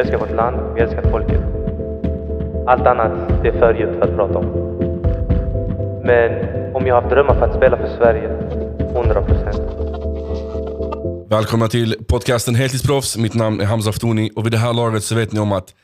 [0.00, 1.40] älskar vårt land, vi älskar folket.
[2.66, 4.46] Allt annat, det är för djupt för att prata om.
[6.04, 6.30] Men
[6.74, 8.28] om jag har haft drömmar för att spela för Sverige,
[8.94, 9.60] 100 procent.
[11.30, 13.16] Välkomna till podcasten Heltidsproffs.
[13.16, 15.74] Mitt namn är Hamza Aftouni och vid det här laget så vet ni om att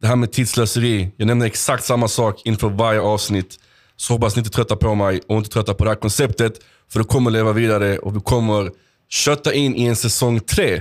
[0.00, 3.56] det här med tidslöseri, jag nämner exakt samma sak inför varje avsnitt.
[3.96, 6.52] Så hoppas ni inte tröttar på mig och inte tröttar på det här konceptet.
[6.92, 8.70] För det kommer leva vidare och vi kommer
[9.08, 10.80] kötta in i en säsong tre.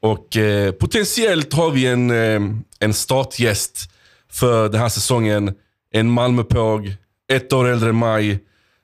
[0.00, 2.40] Och eh, potentiellt har vi en, eh,
[2.80, 3.90] en startgäst
[4.30, 5.54] för den här säsongen.
[5.92, 6.94] En Malmöpåg,
[7.32, 8.38] ett år äldre än mig,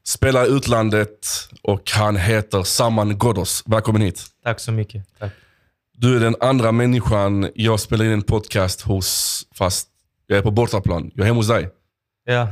[0.05, 1.29] spelar utlandet
[1.63, 3.63] och han heter Saman Ghoddos.
[3.67, 4.25] Välkommen hit.
[4.45, 5.05] Tack så mycket.
[5.19, 5.33] Tack.
[5.97, 9.89] Du är den andra människan jag spelar in en podcast hos, fast
[10.27, 11.11] jag är på bortaplan.
[11.15, 11.69] Jag är hemma hos dig.
[12.25, 12.49] Ja,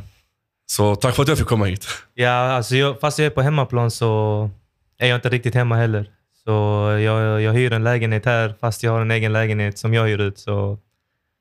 [0.66, 1.86] Så tack för att jag fick komma hit.
[2.14, 4.50] ja alltså jag, fast jag är på hemmaplan så
[4.98, 6.10] är jag inte riktigt hemma heller.
[6.50, 10.06] Så jag, jag hyr en lägenhet här fast jag har en egen lägenhet som jag
[10.06, 10.38] hyr ut.
[10.38, 10.78] Så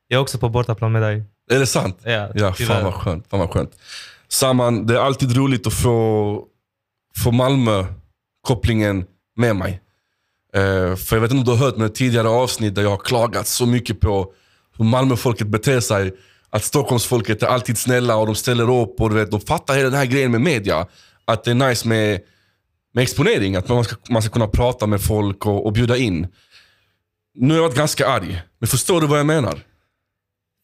[0.08, 1.24] jag är också på bortaplan med dig.
[1.52, 2.00] Är det sant?
[2.04, 2.74] Ja, Ja, tyvärr.
[2.76, 3.28] fan vad skönt.
[3.30, 3.72] Fan vad skönt.
[4.28, 6.44] Saman, det är alltid roligt att få,
[7.18, 9.82] få Malmö-kopplingen med mig.
[10.56, 12.98] Eh, för jag vet inte om du har hört mina tidigare avsnitt där jag har
[12.98, 14.34] klagat så mycket på
[14.78, 16.14] hur Malmöfolket beter sig.
[16.50, 19.90] Att Stockholmsfolket är alltid snälla och de ställer upp och du vet, de fattar hela
[19.90, 20.88] den här grejen med media.
[21.26, 22.20] Att det är nice med,
[23.00, 26.28] med exponering, att man ska, man ska kunna prata med folk och, och bjuda in.
[27.36, 29.60] Nu har jag varit ganska arg, men förstår du vad jag menar?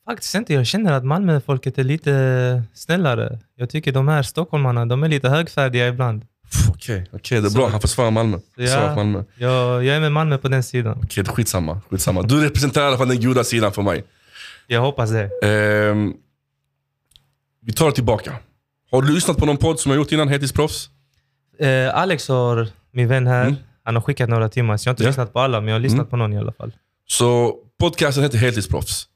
[0.10, 0.54] Faktiskt inte.
[0.54, 3.40] Jag känner att Malmöfolket är lite snällare.
[3.56, 6.26] Jag tycker de här stockholmarna, de är lite högfärdiga ibland.
[6.70, 7.68] Okej, okej, det är Så- bra.
[7.70, 8.38] Han försvarar Malmö.
[8.56, 9.24] Ja, Malmö.
[9.36, 11.00] jag, jag är med Malmö på den sidan.
[11.04, 12.22] Okej, är skitsamma, skitsamma.
[12.22, 14.04] Du representerar i alla fall den goda sidan för mig.
[14.68, 15.30] Jag hoppas det.
[15.44, 16.14] Ehm,
[17.62, 18.36] vi tar det tillbaka.
[18.92, 20.90] Har du lyssnat på någon podd som jag gjort innan, Heltidsproffs?
[21.60, 23.56] Eh, Alex har, min vän här, Mm.
[23.84, 24.78] han har skickat några timmar.
[24.78, 25.10] Så jag har inte Ja.
[25.10, 26.10] lyssnat på alla, men jag har lyssnat Mm.
[26.10, 26.72] på någon i alla fall.
[27.08, 29.08] Så podcasten heter Heltidsproffs.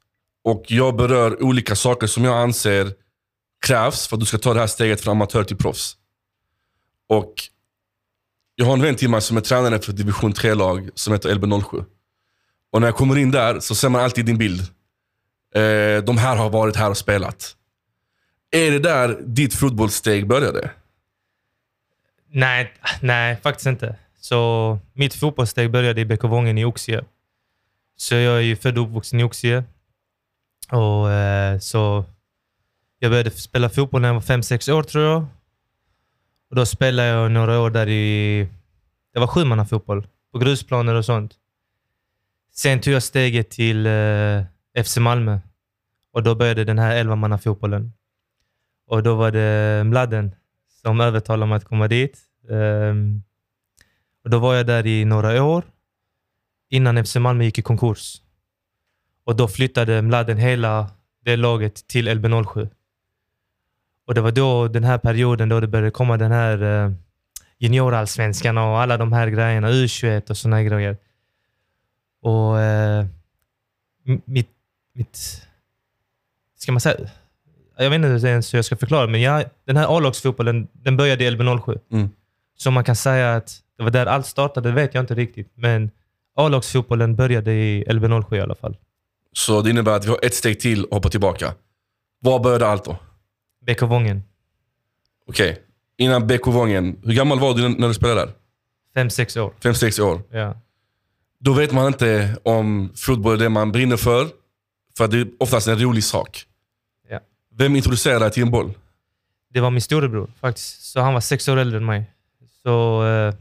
[0.43, 2.91] Och jag berör olika saker som jag anser
[3.65, 5.95] krävs för att du ska ta det här steget från amatör till proffs.
[7.09, 7.33] Och
[8.55, 11.85] jag har en vän till mig som är tränare för division 3-lag som heter LB07.
[12.71, 14.61] Och när jag kommer in där så ser man alltid din bild.
[15.55, 17.55] Eh, de här har varit här och spelat.
[18.51, 20.71] Är det där ditt fotbollssteg började?
[22.31, 23.95] Nej, nej, faktiskt inte.
[24.19, 27.03] Så mitt fotbollssteg började i BK Wången i Oxie.
[27.95, 29.63] Så jag är ju född och uppvuxen i Oxie.
[30.71, 32.05] Och eh, så
[32.99, 35.25] jag började spela fotboll när jag var fem sex år tror jag.
[36.49, 38.47] Och då spelade jag några år där i...
[39.13, 40.07] Det var sjumannafotboll.
[40.31, 41.33] På grusplaner och sånt.
[42.55, 45.39] Sen tog jag steget till eh, FC Malmö.
[46.13, 47.93] Och då började den här elvamannafotbollen.
[48.87, 50.35] Och då var det Mladen
[50.81, 52.19] som övertalade mig att komma dit.
[52.47, 53.23] Um,
[54.23, 55.63] och då var jag där i några år
[56.69, 58.21] innan FC Malmö gick i konkurs.
[59.23, 60.91] Och då flyttade Mladen hela
[61.25, 62.69] det laget till LB07.
[64.07, 66.93] Och det var då den här perioden då det började komma den här uh,
[67.57, 70.97] juniorallsvenskan och alla de här grejerna, U21 och såna grejer.
[72.21, 73.05] Och uh,
[74.25, 74.49] mitt,
[74.93, 75.47] mitt,
[76.55, 77.09] ska man säga,
[77.83, 81.23] jag vet inte ens hur jag ska förklara, men jag, den här A-lagsfotbollen den började
[81.23, 81.79] i LB07.
[81.91, 82.09] Mm.
[82.57, 85.51] Så man kan säga att det var där allt startade, det vet jag inte riktigt.
[85.55, 85.91] Men
[86.35, 88.77] A-lagsfotbollen började i LB07 i alla fall.
[89.33, 91.53] Så det innebär att vi har ett steg till och hoppar tillbaka.
[92.19, 92.97] Var började allt då?
[93.67, 94.23] BK Wången.
[95.27, 95.61] Okej,
[95.97, 97.01] innan BK Wången.
[97.03, 98.33] Hur gammal var du när du spelade där?
[98.93, 99.53] Fem, sex år.
[99.63, 100.21] Fem, sex år.
[100.31, 100.61] Ja.
[101.39, 104.27] Då vet man inte om fotboll är det man brinner för.
[104.97, 106.45] För det är oftast en rolig sak.
[107.59, 108.73] Vem introducerade dig till en boll?
[109.53, 110.81] Det var min storebror faktiskt.
[110.81, 112.11] Så han var sex år äldre än mig.
[112.63, 113.33] Så eh,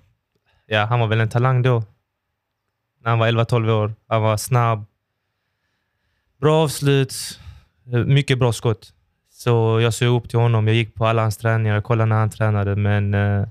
[0.66, 1.82] ja, han var väl en talang då.
[3.02, 3.94] När han var 11-12 år.
[4.08, 4.84] Han var snabb.
[6.40, 7.40] Bra avslut.
[7.92, 8.92] Eh, mycket bra skott.
[9.30, 10.66] Så jag såg upp till honom.
[10.66, 11.74] Jag gick på alla hans träningar.
[11.74, 12.76] Jag kollade när han tränade.
[12.76, 13.48] Men eh,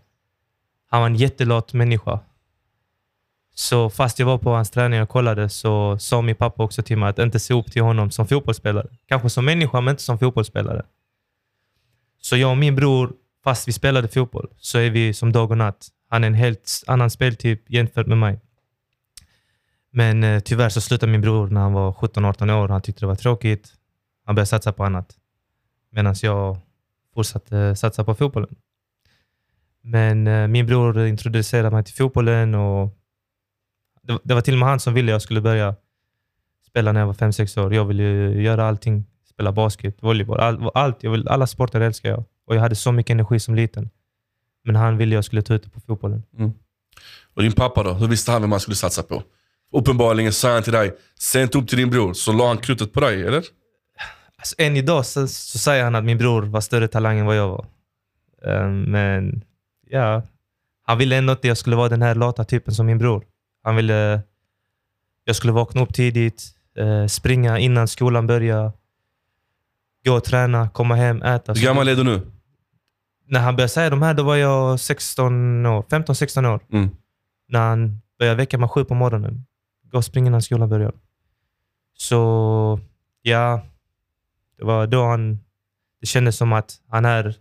[0.89, 2.19] han var en jättelat människa.
[3.59, 6.97] Så fast jag var på hans träning och kollade så sa min pappa också till
[6.97, 8.87] mig att inte se upp till honom som fotbollsspelare.
[9.07, 10.85] Kanske som människa, men inte som fotbollsspelare.
[12.21, 13.13] Så jag och min bror,
[13.43, 15.87] fast vi spelade fotboll, så är vi som dag och natt.
[16.09, 18.39] Han är en helt annan speltyp jämfört med mig.
[19.91, 22.67] Men eh, tyvärr så slutade min bror när han var 17-18 år.
[22.67, 23.73] Han tyckte det var tråkigt.
[24.25, 25.15] Han började satsa på annat.
[25.91, 26.57] Medan jag
[27.13, 28.55] fortsatte eh, satsa på fotbollen.
[29.81, 32.96] Men eh, min bror introducerade mig till fotbollen och
[34.07, 35.75] det, det var till och med han som ville jag skulle börja
[36.67, 37.73] spela när jag var 5-6 år.
[37.73, 39.05] Jag ville ju göra allting.
[39.29, 41.03] Spela basket, volleyboll, all, allt.
[41.03, 42.23] Jag vill, alla sporter älskar jag.
[42.47, 43.89] Och jag hade så mycket energi som liten.
[44.63, 46.23] Men han ville jag skulle ta ut det på fotbollen.
[47.35, 47.93] Och din pappa då?
[47.93, 49.23] Hur visste han vem man skulle satsa på?
[49.71, 52.93] Uppenbarligen sa han till dig, se inte upp till din bror, så la han krutet
[52.93, 53.43] på dig, eller?
[54.37, 57.35] Alltså, än idag så, så säger han att min bror var större talang än vad
[57.35, 57.65] jag var.
[58.45, 59.43] Eh, men
[59.89, 60.21] ja,
[60.83, 63.25] han ville ändå inte jag skulle vara den här lata typen som min bror.
[63.67, 64.21] Han ville
[65.25, 66.43] jag skulle vakna upp tidigt,
[66.77, 68.71] eh, springa innan skolan börjar,
[70.05, 71.53] gå och träna, komma hem, äta.
[71.53, 72.21] Hur gammal är du nu?
[73.25, 76.59] När han började säga de här, då var jag 16 år, 15-16 år.
[76.71, 76.89] Mm.
[77.47, 79.45] När han började väcka mig sju på morgonen.
[79.91, 80.93] Gå och springa innan skolan börjar.
[81.97, 82.79] Så
[83.21, 83.61] ja,
[84.57, 85.39] det var då han...
[85.99, 87.35] Det kändes som att han här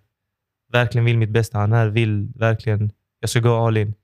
[0.72, 1.58] verkligen vill mitt bästa.
[1.58, 2.92] Han här vill verkligen...
[3.20, 3.94] Jag ska gå all in.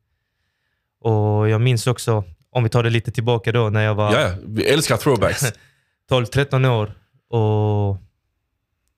[1.02, 4.34] Och jag minns också, om vi tar det lite tillbaka då, när jag var Ja,
[4.46, 5.42] vi älskar throwbacks.
[6.10, 6.92] 12-13 år
[7.28, 7.96] och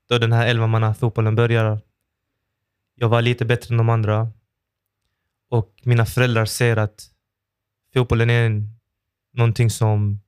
[0.09, 1.81] då den här 11 fotbollen börjar.
[2.95, 4.29] Jag var lite bättre än de andra
[5.51, 7.11] och mina föräldrar ser att
[7.95, 8.69] fotbollen är en,
[9.33, 10.21] någonting som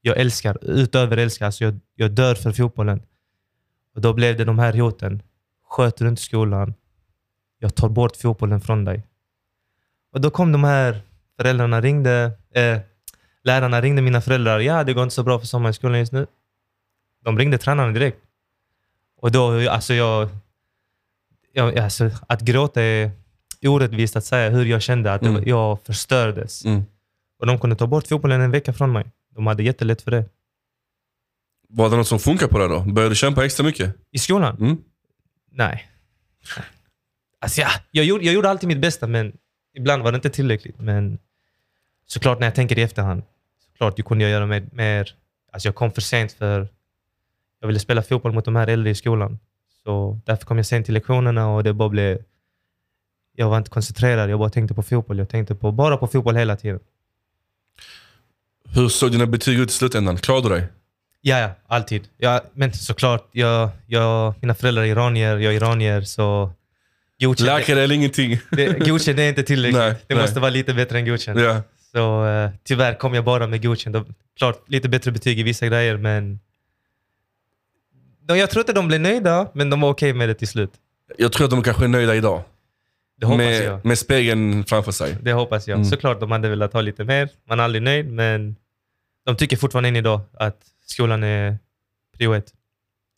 [0.00, 1.46] jag älskar, utöver älskar.
[1.46, 3.02] Alltså jag, jag dör för fotbollen.
[3.94, 5.22] Och Då blev det de här hoten.
[5.68, 6.74] Sköter du inte skolan,
[7.58, 9.06] jag tar bort fotbollen från dig.
[10.16, 11.00] Och Då kom de här
[11.36, 12.78] föräldrarna, ringde, eh,
[13.44, 14.60] lärarna ringde mina föräldrar.
[14.60, 16.26] Ja, det går inte så bra för sommaren i skolan just nu.
[17.24, 18.18] De ringde tränaren direkt.
[19.16, 20.28] Och då, alltså jag...
[21.52, 23.10] jag alltså, att gråta är
[23.66, 25.42] orättvist att säga hur jag kände, att Mm.
[25.46, 26.64] jag förstördes.
[26.64, 26.82] Mm.
[27.38, 29.04] Och de kunde ta bort fotbollen en vecka från mig.
[29.34, 30.24] De hade jättelätt för det.
[31.68, 32.80] Var det något som funkar på det då?
[32.80, 33.94] Började du kämpa extra mycket?
[34.10, 34.56] I skolan?
[34.56, 34.78] Mm.
[35.50, 35.90] Nej.
[37.40, 39.32] Alltså ja, jag, gjorde, jag gjorde alltid mitt bästa, men
[39.76, 40.80] ibland var det inte tillräckligt.
[40.80, 41.18] Men
[42.06, 43.22] såklart när jag tänker i efterhand,
[43.72, 44.68] såklart ju kunde jag göra mer.
[44.72, 45.14] mer.
[45.52, 46.68] Alltså jag kom för sent för
[47.60, 49.38] jag ville spela fotboll mot de här äldre i skolan.
[49.84, 52.22] Så därför kom jag sent till lektionerna och det bara blev...
[53.38, 55.18] Jag var inte koncentrerad, jag bara tänkte på fotboll.
[55.18, 56.80] Jag tänkte på, bara på fotboll hela tiden.
[58.74, 60.16] Hur såg dina betyg ut i slutändan?
[60.16, 60.66] Klarade du dig?
[61.20, 62.08] Ja, ja, alltid.
[62.16, 66.50] Ja, men såklart, jag, jag, mina föräldrar är iranier, jag är iranier, så
[67.20, 68.38] godkänd, Läkare eller ingenting?
[68.50, 69.78] det, godkänd är inte tillräckligt.
[69.78, 70.24] Nej, det nej.
[70.24, 71.40] måste vara lite bättre än godkänd.
[71.40, 71.62] ja.
[71.92, 73.96] Så eh, tyvärr kom jag bara med godkänd.
[73.96, 74.06] Och,
[74.38, 76.40] klart, lite bättre betyg i vissa grejer, men
[78.28, 80.70] de, jag tror inte de blev nöjda, men de var okej med det till slut.
[81.18, 82.42] Jag tror att de kanske är nöjda idag.
[83.20, 83.84] Det hoppas med, jag.
[83.84, 85.16] med spegeln framför sig.
[85.22, 85.74] Det hoppas jag.
[85.76, 85.84] Mm.
[85.84, 87.28] Såklart de hade velat ha lite mer.
[87.48, 88.56] Man är aldrig nöjd, men
[89.26, 91.58] de tycker fortfarande än idag att skolan är
[92.18, 92.52] prio ett.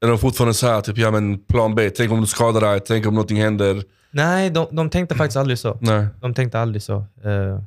[0.01, 2.81] Är de fortfarande så här, typ, ja men plan B, tänk om du skadar dig,
[2.81, 3.83] tänk om någonting händer.
[4.11, 5.79] Nej, de, de tänkte faktiskt aldrig så.
[5.81, 6.07] Nej.
[6.21, 6.97] De tänkte aldrig så.
[7.25, 7.63] Eh,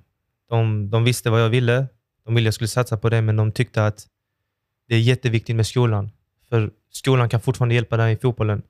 [0.50, 1.88] De, de visste vad jag ville.
[2.26, 4.08] De ville jag skulle satsa på det, men de tyckte att
[4.88, 6.12] det är jätteviktigt med skolan.
[6.50, 8.62] För skolan kan fortfarande hjälpa dig i fotbollen.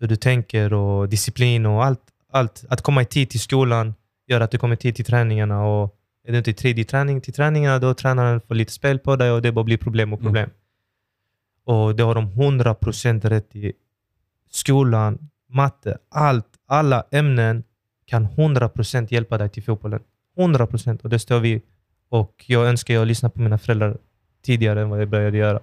[0.00, 2.00] Hur du tänker och disciplin och allt.
[2.32, 2.64] allt.
[2.68, 3.94] Att komma i tid till skolan
[4.26, 5.64] gör att du kommer i tid till träningarna.
[5.64, 5.94] Och
[6.26, 9.16] är du inte i tid i träning, till träningarna, då tränaren får lite spel på
[9.16, 10.50] dig och det bara blir problem och problem.
[11.64, 13.72] Och det har de 100% rätt i.
[14.50, 15.18] Skolan,
[15.48, 17.64] matte, allt, alla ämnen
[18.06, 20.00] kan 100% hjälpa dig till fotbollen.
[20.36, 21.62] 100% och det står vi.
[22.08, 23.98] Och jag önskar jag lyssnade på mina föräldrar
[24.44, 25.60] tidigare än vad jag började göra.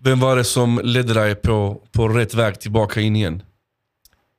[0.00, 3.42] Vem var det som ledde dig på, på rätt väg tillbaka in igen?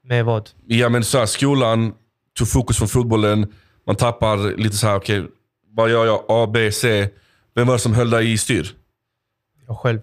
[0.04, 0.50] Med vad?
[0.66, 1.94] Ja men så här, skolan
[2.34, 3.54] tog fokus från fotbollen,
[3.86, 5.28] man tappar lite så här, okej,
[5.72, 6.26] vad gör jag?
[6.28, 7.10] A, B, C.
[7.56, 8.76] Vem var det som höll dig i styr?
[9.68, 10.00] Jag själv.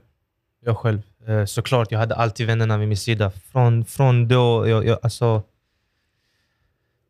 [0.64, 1.02] Jag själv.
[1.26, 3.30] Eh, Såklart, jag hade alltid vännerna vid min sida.
[3.30, 5.42] Från, från då, jag, jag, alltså...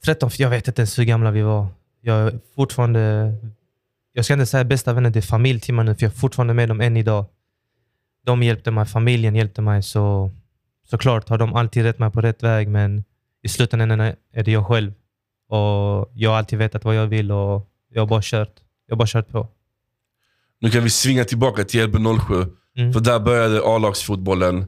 [0.04, 1.66] 13, jag vet inte ens hur gamla vi var.
[2.00, 3.34] Jag är fortfarande...
[4.12, 6.16] Jag ska inte säga bästa vänner, det är familj till mig nu, för jag är
[6.16, 7.24] fortfarande med dem än idag.
[8.24, 10.30] De hjälpte mig, familjen hjälpte mig, så
[10.84, 13.04] såklart har de alltid rätt mig på rätt väg, men
[13.42, 14.92] i slutändan är det jag själv.
[15.48, 18.60] Och jag har alltid vetat vad jag vill och jag har bara kört.
[18.86, 19.48] Jag har bara kört på.
[20.60, 22.56] Nu kan vi svinga tillbaka till LB07.
[22.78, 22.92] Mm.
[22.92, 24.66] För där började A-lagsfotbollen.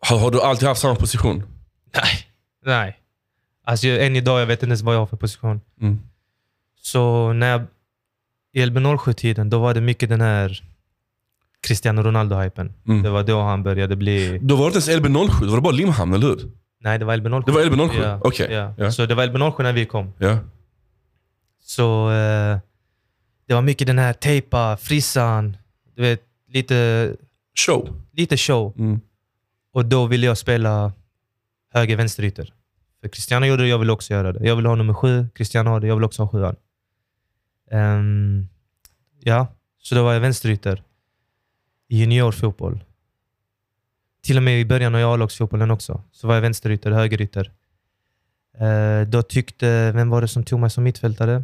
[0.00, 1.42] Har, har du alltid haft samma position?
[1.94, 2.26] Nej.
[2.64, 2.98] Nej.
[3.64, 5.60] Alltså, jag- än idag jag vet inte ens vad jag har för position.
[5.80, 5.98] Mm.
[6.80, 7.62] Så när jag,
[8.52, 10.62] i Elbe 07-tiden, då var det mycket den här
[11.60, 12.72] Cristiano Ronaldo-hypen.
[12.88, 13.02] Mm.
[13.02, 14.38] Det var då han började bli...
[14.42, 16.50] Då var det inte ens Elbe 07, då var det bara Limhamn, eller hur?
[16.80, 17.42] Nej, det var Elbe 07.
[17.46, 17.98] Det var Elbe 07?
[18.02, 18.74] Ja, Okej, Ja.
[18.78, 18.92] ja.
[18.92, 20.12] Så det var Elbe 07 när vi kom.
[20.18, 20.38] Ja.
[21.62, 22.58] Så eh,
[23.46, 25.56] det var mycket den här tejpa, frissan,
[25.96, 26.22] du vet,
[26.56, 27.16] lite,
[27.54, 28.02] Show.
[28.12, 28.74] lite show.
[28.78, 29.00] Mm.
[29.72, 30.92] Och då ville jag spela
[31.72, 32.52] höger vänsterytter.
[33.00, 34.46] För Cristiano gjorde det, jag vill också göra det.
[34.46, 36.56] Jag vill ha nummer sju, Cristiano har det, jag vill också ha sjuan.
[37.70, 38.48] Ehm,
[39.20, 39.46] ja,
[39.78, 40.82] så då var jag vänsterytter
[41.88, 42.84] i juniorfotboll.
[44.22, 47.52] Till och med i början av A-lagsfotbollen också, så var jag vänsterytter, högerytter.
[48.60, 51.42] Uh, då tyckte, vem var det som tog mig som mittfältare?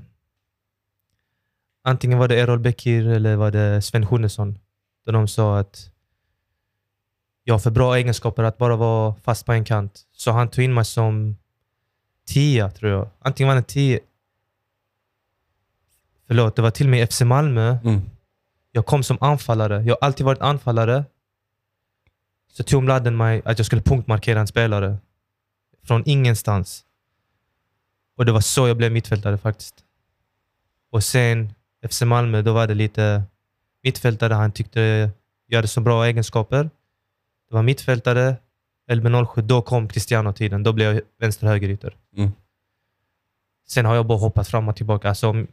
[1.82, 4.58] antingen var det Errol Bekir eller var det Sven Schunnesson.
[5.04, 5.90] Där de sa att
[7.44, 10.06] jag har för bra egenskaper att bara vara fast på en kant.
[10.12, 11.36] Så han tog in mig som
[12.26, 13.08] tia, tror jag.
[13.18, 14.00] Antingen var det tio...
[16.26, 17.76] Förlåt, det var till och med FC Malmö.
[17.84, 18.00] Mm.
[18.72, 19.82] Jag kom som anfallare.
[19.82, 21.04] Jag har alltid varit anfallare.
[22.48, 24.96] Så tog Mladen mig att jag skulle punktmarkera en spelare.
[25.84, 26.84] Från ingenstans.
[28.16, 29.74] Och det var så jag blev mittfältare faktiskt.
[30.90, 31.52] Och sen
[31.90, 33.22] FC Malmö, då var det lite
[33.82, 34.34] mittfältare.
[34.34, 35.10] Han tyckte
[35.46, 36.70] jag hade så bra egenskaper.
[37.48, 38.36] Det var mittfältare,
[38.90, 39.40] LB07.
[39.40, 40.62] Då kom Cristiano-tiden.
[40.62, 41.96] Då blev jag vänster-högerytter.
[42.16, 42.30] Mm.
[43.68, 45.08] Sen har jag bara hoppat fram och tillbaka.
[45.08, 45.46] Alltså,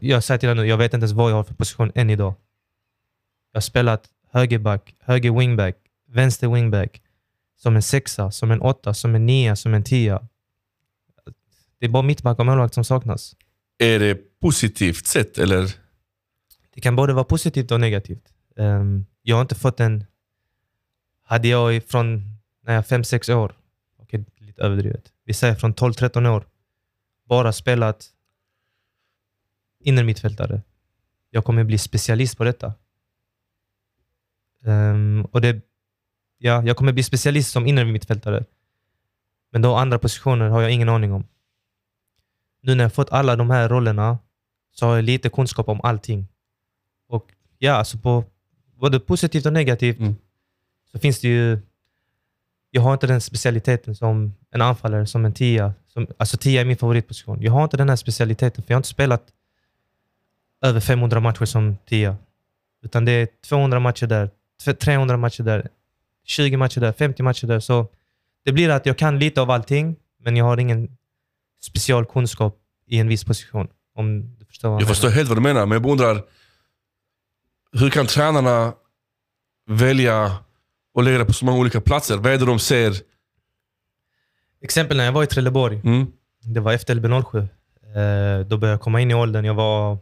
[0.00, 2.10] jag säger till dig nu, jag vet inte ens vad jag har för position än
[2.10, 2.34] idag.
[3.52, 5.76] Jag har spelat högerback, höger wingback,
[6.08, 7.02] vänster wingback,
[7.56, 10.28] som en sexa, som en åtta, som en nia, som en tia.
[11.78, 13.36] Det är bara mittback och målvakt som saknas.
[13.78, 15.74] Är det positivt sett eller?
[16.74, 18.32] Det kan både vara positivt och negativt.
[18.56, 20.04] Um, jag har inte fått en...
[21.22, 23.52] Hade jag från när jag fem sex år,
[23.96, 26.46] okej lite överdrivet, vi säger från 12-13 år,
[27.24, 28.06] bara spelat
[29.80, 30.62] innermittfältare.
[31.30, 32.74] Jag kommer bli specialist på detta.
[34.64, 35.60] Um, och det,
[36.38, 38.44] ja, jag kommer bli specialist som innermittfältare.
[39.50, 41.24] Men då andra positioner har jag ingen aning om.
[42.62, 44.18] Nu när jag fått alla de här rollerna
[44.70, 46.28] så har jag lite kunskap om allting.
[47.12, 47.26] Och
[47.58, 48.24] ja, alltså på
[48.80, 50.16] både positivt och negativt Mm.
[50.92, 51.58] så finns det ju...
[52.70, 55.74] Jag har inte den specialiteten som en anfallare, som en tia.
[55.88, 57.42] Som, alltså tia är min favoritposition.
[57.42, 59.22] Jag har inte den här specialiteten, för jag har inte spelat
[60.62, 62.16] över 500 matcher som tia.
[62.82, 64.30] Utan det är 200 matcher där,
[64.64, 65.68] tv- 300 matcher där,
[66.24, 67.60] 20 matcher där, 50 matcher där.
[67.60, 67.86] Så
[68.44, 70.96] det blir att jag kan lite av allting, men jag har ingen
[71.60, 73.68] specialkunskap i en viss position.
[73.94, 74.88] Om du förstår vad Jag menar.
[74.94, 76.22] förstår helt vad du menar, men jag undrar.
[77.72, 78.74] Hur kan tränarna
[79.66, 80.38] välja
[80.94, 82.16] och lägga det på så många olika platser?
[82.16, 82.96] Vad är det de ser?
[84.60, 85.80] Exempel när jag var i Trelleborg.
[85.84, 86.06] Mm.
[86.42, 87.38] Det var efter LB07.
[87.38, 89.44] Eh, då började jag komma in i åldern.
[89.44, 89.98] Jag var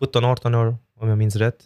[0.00, 1.58] 17-18 år, om jag minns rätt.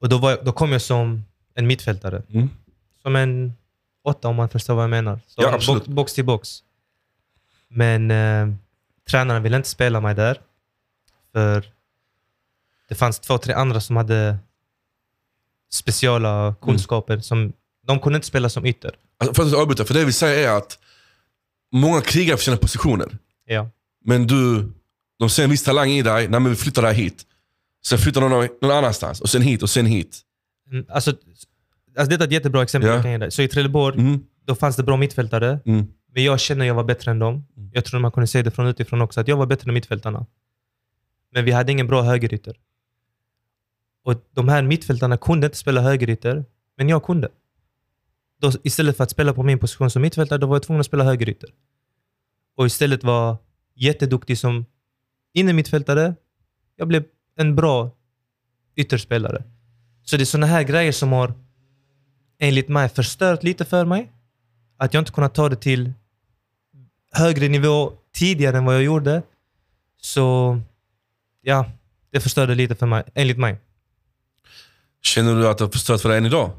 [0.00, 1.24] Och då, var då kom jag som
[1.54, 2.22] en mittfältare.
[2.28, 2.50] Mm.
[3.02, 3.52] Som en
[4.04, 5.20] åtta, om man förstår vad jag menar.
[5.26, 6.62] Så Ja, box, box till box.
[7.68, 8.54] Men eh,
[9.10, 10.40] tränaren ville inte spela mig där.
[11.32, 11.64] För
[12.88, 14.38] det fanns två, tre andra som hade
[15.72, 17.18] speciala kunskaper.
[17.20, 17.52] Som,
[17.86, 18.94] de kunde inte spela som ytter.
[19.18, 20.78] Alltså, för att avbryta, för det vi säger är att
[21.72, 23.18] många krigar för sina positioner.
[23.46, 23.70] Ja.
[24.04, 24.72] Men du,
[25.18, 27.26] de ser en viss talang i dig, nej men vi flyttar dig hit.
[27.86, 30.20] Sen flyttar de någon någon annanstans, och sen hit och sen hit.
[30.70, 31.10] Mm, Alltså,
[31.98, 32.94] alltså det är ett jättebra exempel Ja.
[32.94, 33.30] jag kan ge dig.
[33.30, 34.20] Så i Trelleborg, Mm.
[34.44, 35.60] då fanns det bra mittfältare.
[35.66, 35.86] Mm.
[36.14, 37.44] Men jag känner att jag var bättre än dem.
[37.56, 37.70] Mm.
[37.74, 40.26] Jag tror man kunde se det från utifrån också, att jag var bättre än mittfältarna.
[41.32, 42.56] Men vi hade ingen bra högerytter.
[44.06, 46.44] Och de här mittfältarna kunde inte spela högerytter,
[46.76, 47.28] men jag kunde.
[48.40, 50.86] Då, istället för att spela på min position som mittfältare, då var jag tvungen att
[50.86, 51.50] spela högerytter.
[52.56, 53.36] Och istället var
[53.74, 54.66] jätteduktig som
[55.34, 56.14] innermittfältare.
[56.76, 57.04] Jag blev
[57.36, 57.90] en bra
[58.76, 59.44] ytterspelare.
[60.02, 61.34] Så det är sådana här grejer som har
[62.38, 64.12] enligt mig förstört lite för mig.
[64.76, 65.92] Att jag inte kunnat ta det till
[67.12, 69.22] högre nivå tidigare än vad jag gjorde.
[70.00, 70.58] Så
[71.42, 71.70] ja,
[72.10, 73.58] det förstörde lite för mig, enligt mig.
[75.06, 76.50] Känner du att det har förstört för dig än idag?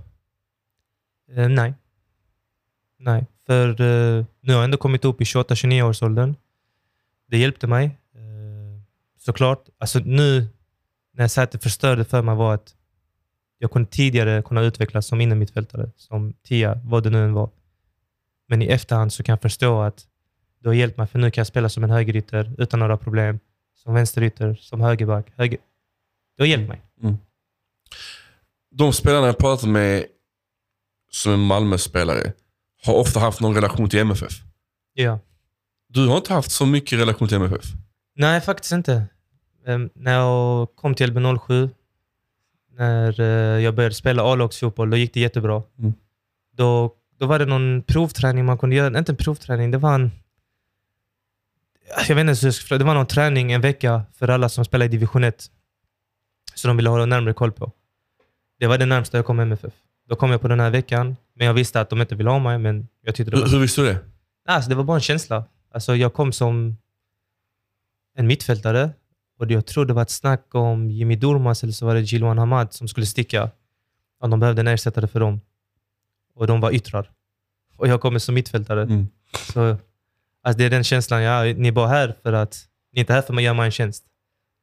[1.35, 1.73] Eh, nej.
[2.99, 6.35] Nej, för eh, nu har jag ändå kommit upp i 28-29 års åldern.
[7.27, 7.85] Det hjälpte mig.
[8.15, 8.81] Eh,
[9.19, 9.69] såklart.
[9.77, 10.47] Alltså nu,
[11.13, 12.75] när jag säger att det förstörde för mig var att
[13.57, 17.49] jag kunde tidigare kunna utvecklas som innermittfältare, som tia, vad det nu än var.
[18.47, 20.07] Men i efterhand så kan jag förstå att
[20.59, 23.39] det har hjälpt mig, för nu kan jag spela som en högerytter utan några problem.
[23.75, 25.31] Som vänsterytter, som högerback.
[25.35, 25.59] Höger...
[26.37, 26.81] Det har hjälpt mig.
[28.77, 30.05] De spelarna jag pratat med
[31.11, 32.33] som är Malmö-spelare
[32.85, 34.33] har ofta haft någon relation till MFF.
[34.93, 35.19] Ja.
[35.89, 37.65] Du har inte haft så mycket relation till MFF.
[38.15, 39.03] Nej, faktiskt inte.
[39.67, 41.69] Ehm, när jag kom till LB07,
[42.71, 45.63] när eh, jag började spela A-lagsfotboll, då gick det jättebra.
[45.79, 45.93] Mm.
[46.53, 48.97] Då, då var det någon provträning man kunde göra.
[48.97, 50.11] Inte en provträning, det var en...
[52.07, 52.77] Jag vet inte hur jag ska.
[52.77, 55.45] Det var någon träning en vecka för alla som spelar i division 1.
[56.55, 57.71] Så de ville ha närmare koll på.
[58.59, 59.73] Det var det närmsta jag kom MFF.
[60.09, 62.39] Då kom jag på den här veckan, men jag visste att de inte ville ha
[62.39, 62.57] mig.
[62.57, 63.99] Men jag tyckte det var Hur, visste du det?
[64.47, 65.43] Alltså, det var bara en känsla.
[65.73, 66.77] Alltså, jag kom som
[68.15, 68.91] en mittfältare
[69.39, 72.37] och jag tror det var ett snack om Jimmy Durmaz eller så var det Jiloan
[72.37, 73.51] Hamad som skulle sticka.
[74.19, 75.41] Och de behövde en ersättare för dem.
[76.35, 77.11] Och de var yttrar.
[77.75, 78.81] Och jag kommer som mittfältare.
[78.83, 79.07] Mm.
[79.53, 79.77] Så,
[80.43, 83.13] alltså, det är den känslan, ja, ni är bara här för att ni är inte
[83.13, 84.05] här för att göra mig en tjänst.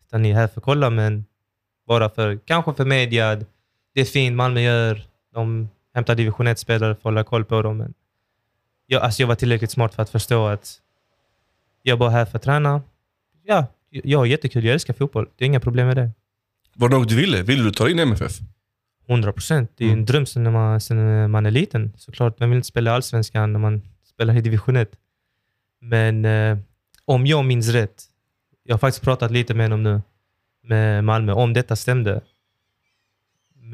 [0.07, 1.25] Utan ni är här för att kolla, men
[1.87, 3.41] bara för, kanske för media.
[3.95, 5.07] Det är fint, Malmö gör.
[5.35, 7.79] De hämtar division 1-spelare för att hålla koll på dem.
[7.79, 7.95] Men
[8.87, 10.81] jag, alltså jag var tillräckligt smart för att förstå att
[11.83, 12.83] jag är bara här för att träna.
[13.45, 14.65] Ja, jag har jättekul.
[14.65, 15.29] Jag älskar fotboll.
[15.37, 16.11] Det är inga problem med det.
[16.75, 17.43] Var det något du ville?
[17.43, 18.33] Ville du ta in MFF?
[19.07, 19.71] 100 procent.
[19.77, 20.07] Det är ju en Mm.
[20.07, 21.93] dröm sen när, man, sen man är liten.
[21.97, 24.91] Såklart, vem vill inte spela i Allsvenskan när man spelar i division 1?
[25.81, 26.59] Men eh,
[27.05, 28.03] om jag minns rätt,
[28.63, 30.03] jag har faktiskt pratat lite med dem nu,
[30.63, 32.21] med Malmö, om detta stämde.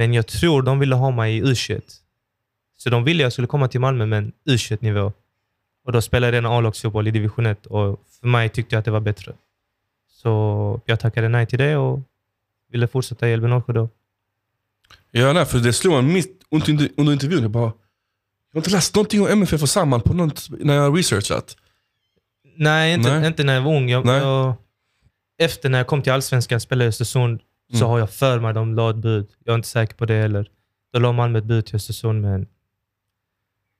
[0.00, 1.80] Men jag tror de ville ha mig i U21.
[2.76, 5.12] Så de ville jag skulle komma till Malmö med en U21-nivå.
[5.84, 8.84] Och då spelade jag redan A-lagsfotboll i division 1 och för mig tyckte jag att
[8.84, 9.32] det var bättre.
[10.10, 12.00] Så jag tackade nej till det och
[12.70, 13.88] ville fortsätta i Elfsborg då.
[15.10, 17.42] Ja, nej, för det slog mig mitt under, intervjun.
[17.42, 17.72] Jag bara, jag
[18.52, 21.56] har inte läst någonting om MFF och Samman på något, när jag har researchat.
[22.56, 23.26] Nej, inte, Nej.
[23.26, 23.90] inte när jag var ung.
[23.90, 24.54] Jag, jag,
[25.38, 27.40] efter när jag kom till Allsvenskan spelade i Östersund
[27.72, 27.88] så Mm.
[27.88, 29.28] har jag för mig de la ett bud.
[29.44, 30.50] Jag är inte säker på det heller.
[30.92, 32.46] Då la Malmö ett bud till Östersund, men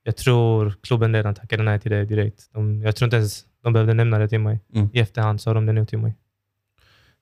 [0.03, 2.49] jag tror klubben redan tackade nej till det direkt.
[2.53, 4.59] De, jag tror inte ens de behövde nämna det till mig.
[4.73, 4.89] Mm.
[4.93, 6.15] I efterhand sa de det nog till mig.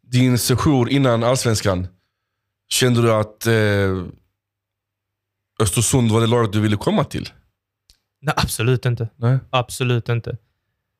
[0.01, 1.87] Din session innan Allsvenskan,
[2.69, 3.53] kände du att eh,
[5.61, 7.29] Östersund var det laget du ville komma till?
[8.21, 9.09] Nej, absolut inte.
[9.15, 9.37] Nej.
[9.49, 10.37] Absolut inte.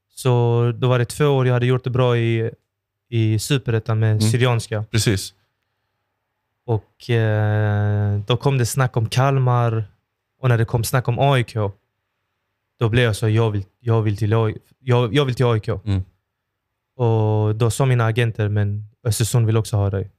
[0.09, 2.51] Så då var det två år jag hade gjort det bra i,
[3.09, 4.21] i Superettan med Mm.
[4.21, 4.83] Syrianska.
[4.91, 5.33] Precis.
[6.69, 9.83] Och eh, då kom det snack om Kalmar
[10.39, 11.53] och när det kom snack om AIK,
[12.79, 15.67] då blev jag så, jag vill, jag vill, till, AIK, jag, jag vill till AIK.
[15.67, 16.01] Mm.
[16.95, 20.11] Och då sa mina agenter, men Östersund vill också ha dig.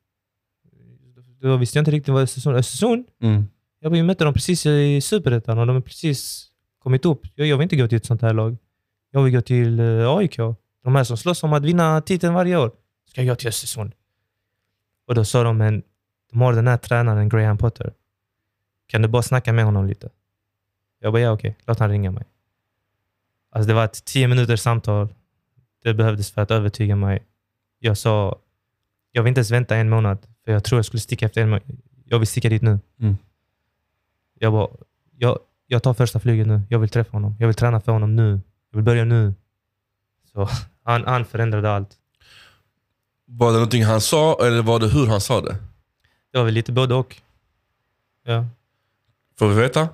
[1.40, 2.57] Då visste jag inte riktigt vad Östersund...
[2.57, 3.07] Östersund?
[3.23, 3.45] Mm.
[3.80, 7.21] Jag mötte dem precis i Superettan och de har precis kommit upp.
[7.35, 8.57] Jag, jag vill inte gå till ett sånt här lag.
[9.11, 10.37] Jag vill gå till eh, AIK.
[10.85, 12.71] De här som slåss om att vinna titeln varje år.
[13.11, 13.92] Ska jag gå till Östersund?
[15.07, 15.83] Och då sa de, men
[16.30, 17.92] de har den här tränaren Graham Potter.
[18.87, 20.09] Kan du bara snacka med honom lite?
[21.00, 22.24] Jag bara, ja okej, låt han ringa mig.
[23.50, 25.09] Alltså det var ett tio minuters samtal.
[25.83, 27.22] Det behövdes för att övertyga mig.
[27.78, 28.38] Jag sa,
[29.12, 31.48] jag vill inte ens vänta en månad, för jag tror jag skulle sticka efter en
[31.48, 31.62] månad.
[32.05, 32.78] Jag vill sticka dit nu.
[33.00, 33.16] Mm.
[34.38, 34.68] Jag bara,
[35.16, 36.62] jag, jag tar första flyget nu.
[36.68, 37.37] Jag vill träffa honom.
[37.38, 38.40] Jag vill träna för honom nu.
[38.70, 39.35] Jag vill börja nu.
[40.33, 40.48] Så
[40.83, 41.96] han, han förändrade allt.
[43.26, 45.57] Var det någonting han sa eller var det hur han sa det?
[46.33, 47.16] Det var väl lite både och.
[48.25, 48.47] Ja.
[49.38, 49.88] Får vi veta?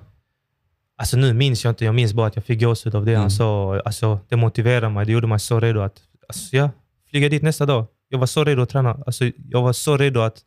[0.97, 1.85] Alltså nu minns jag inte.
[1.85, 3.21] Jag minns bara att jag fick gåshud av det Mm.
[3.21, 3.81] han sa.
[3.81, 5.07] Alltså, det motiverade mig.
[5.07, 6.71] Det gjorde mig så redo att alltså, ja,
[7.11, 7.87] flyga dit nästa dag.
[8.09, 8.99] Jag var så redo att träna.
[9.07, 10.41] Alltså, jag var så redo att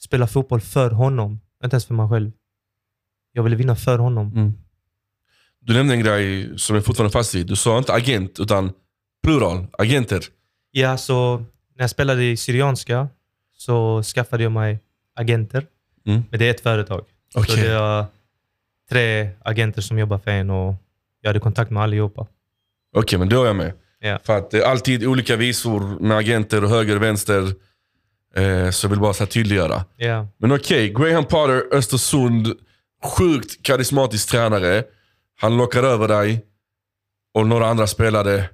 [0.00, 1.40] spela fotboll för honom.
[1.64, 2.32] Inte ens för mig själv.
[3.32, 4.32] Jag ville vinna för honom.
[4.32, 4.52] Mm.
[5.60, 7.46] Du nämnde en grej som jag fortfarande fast vid.
[7.46, 8.72] Du sa inte agent, utan
[9.22, 9.66] plural.
[9.72, 10.20] Agenter.
[10.70, 11.36] Ja, så
[11.74, 13.08] när jag spelade i Syrianska
[13.54, 14.80] så skaffade jag mig
[15.18, 15.66] agenter.
[16.06, 16.22] Mm.
[16.30, 17.04] Men det är ett företag.
[17.34, 17.56] Okej.
[17.56, 18.06] Så det var
[18.90, 20.74] tre agenter som jobbar för en och
[21.20, 22.26] jag hade kontakt med allihopa.
[22.96, 23.72] Okej, men då är jag med.
[24.00, 24.18] Ja.
[24.24, 27.42] För att det är alltid olika visor med agenter och höger och vänster.
[28.34, 29.84] Eh, så jag vill bara så här tydliggöra.
[29.96, 30.26] Ja.
[30.38, 32.54] Men okej, Graham Potter, Östersund.
[33.04, 34.84] Sjukt karismatisk tränare.
[35.40, 36.44] Han lockar över dig
[37.34, 38.44] och några andra spelare.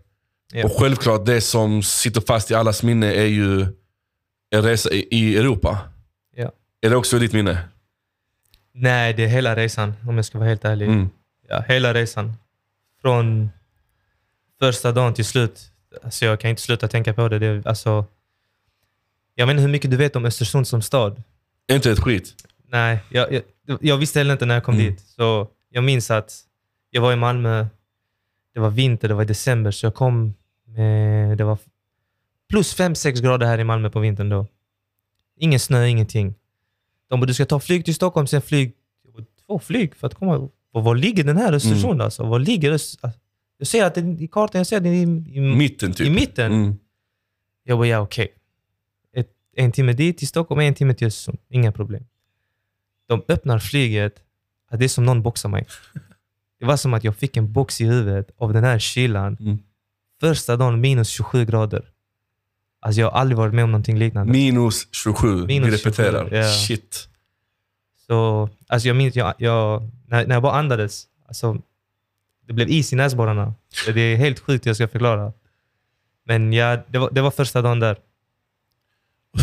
[0.53, 0.65] Ja.
[0.65, 3.67] Och självklart, det som sitter fast i allas minne är ju
[4.51, 5.79] en resa i Europa.
[6.85, 7.69] Är det också ditt minne?
[8.73, 10.89] Nej, det är hela resan om jag ska vara helt ärlig.
[10.89, 11.11] Mm.
[11.49, 12.33] Ja, hela resan.
[13.03, 13.51] Från
[14.59, 15.71] första dagen till slut.
[16.03, 17.39] Alltså jag kan inte sluta tänka på det.
[17.39, 18.05] det är, alltså,
[19.35, 21.23] jag inte hur mycket du vet om Östersund som stad.
[21.73, 22.35] Inte ett skit.
[22.69, 23.33] Nej, jag,
[23.67, 24.87] jag, jag visste heller inte när jag kom Mm.
[24.87, 25.01] dit.
[25.01, 26.41] Så jag minns att
[26.91, 27.67] jag var i Malmö.
[28.55, 30.35] Det var vinter, det var i december, så jag kom
[30.67, 31.39] med...
[31.39, 31.59] Det var
[32.49, 34.47] plus 5-6 grader här i Malmö på vintern då.
[35.37, 36.35] Ingen snö, ingenting.
[37.09, 38.73] De bara, du ska ta flyg till Stockholm, sen flyg...
[39.47, 40.49] Två flyg för att komma...
[40.73, 42.25] Och var ligger den här Östersund alltså?
[42.25, 43.01] Var ligger Öst...
[43.59, 45.03] Jag ser att den, i kartan, jag ser den i,
[45.37, 46.07] i, Mitten typ.
[46.07, 46.53] i mitten.
[46.53, 46.77] Mm.
[47.65, 48.29] Jag bara, ja okej.
[49.17, 51.39] Ett- En timme dit till Stockholm, en timme till Östersund.
[51.49, 52.05] Inga problem.
[53.09, 54.15] De öppnar flyget.
[54.71, 55.67] Det är som någon boxar mig.
[56.61, 59.37] Det var som att jag fick en box i huvudet av den här kylan.
[59.41, 59.59] Mm.
[60.21, 61.91] Första dagen minus 27 grader.
[62.85, 64.33] Alltså jag har aldrig varit med om någonting liknande.
[64.33, 65.47] Minus 27.
[65.47, 66.25] Minus Vi repeterar.
[66.25, 66.49] 27, ja.
[66.49, 67.09] Shit.
[68.07, 71.57] Så, alltså jag minns, jag, jag, när, när jag bara andades, alltså,
[72.47, 73.55] det blev is i näsborrarna.
[73.95, 75.33] Det är helt sjukt jag ska förklara.
[76.25, 77.97] Men ja, det, var, det var första dagen där.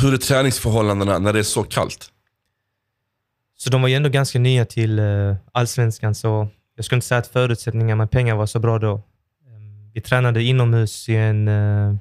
[0.01, 2.11] Hur är träningsförhållandena när det är så kallt?
[3.57, 7.19] Så de var ju ändå ganska nya till uh, allsvenskan, så jag skulle inte säga
[7.19, 8.93] att förutsättningarna med pengar var så bra då.
[9.47, 11.47] Ehm, vi tränade inomhus i en...
[11.47, 11.95] eh,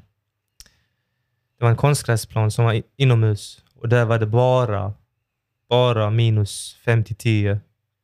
[1.61, 4.93] Det var en konstgräsplan som var inomhus och där var det bara,
[5.69, 7.61] bara minus 5 till 10.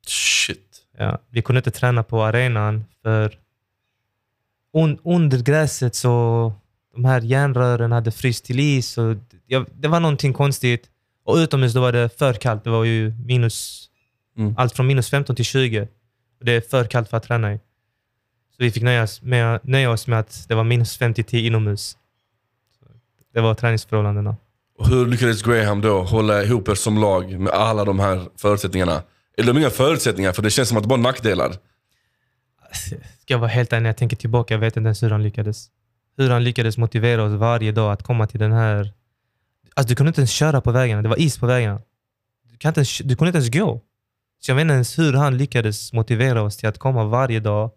[0.07, 0.83] Shit.
[0.99, 3.39] Ja, vi kunde inte träna på arenan för
[4.75, 6.53] un, under gräset så
[6.95, 8.99] de här järnrören hade fryst till is.
[8.99, 9.17] Och
[9.47, 10.91] ja, det var någonting konstigt.
[11.25, 12.65] Och utomhus då var det för kallt.
[12.65, 13.91] Det var ju minus,
[14.39, 14.55] Mm.
[14.59, 15.89] allt från minus 15 till 20.
[16.39, 17.57] Och det är för kallt för att träna i.
[18.51, 21.47] Så vi fick nöja oss med, nöja oss med att det var minus 50 till
[21.47, 21.97] inomhus.
[23.37, 24.37] Det var träningsförhållandena.
[24.79, 29.03] Och hur lyckades Graham då hålla ihop er som lag med alla de här förutsättningarna?
[29.37, 31.53] Eller de inga förutsättningar, för det känns som att det bara är nackdelar.
[33.21, 35.23] Ska jag vara helt ärlig, när jag tänker tillbaka, jag vet inte ens hur han
[35.23, 35.71] lyckades.
[36.17, 38.93] Hur han lyckades motivera oss varje dag att komma till den här...
[39.75, 41.81] Alltså du kunde inte ens köra på vägarna, det var is på vägarna.
[42.51, 43.81] Du, kan inte ens, du kunde inte ens gå.
[44.41, 47.71] Så jag vet inte ens hur han lyckades motivera oss till att komma varje dag.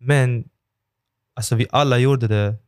[0.00, 0.44] Men
[1.36, 2.63] alltså vi alla gjorde det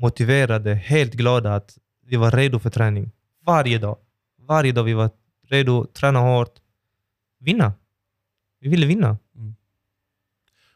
[0.00, 3.10] motiverade, helt glada att vi var redo för träning.
[3.46, 3.96] Varje dag.
[4.38, 5.10] Varje dag vi var
[5.48, 6.54] redo, träna hårt,
[7.40, 7.72] vinna.
[8.60, 9.18] Vi ville vinna.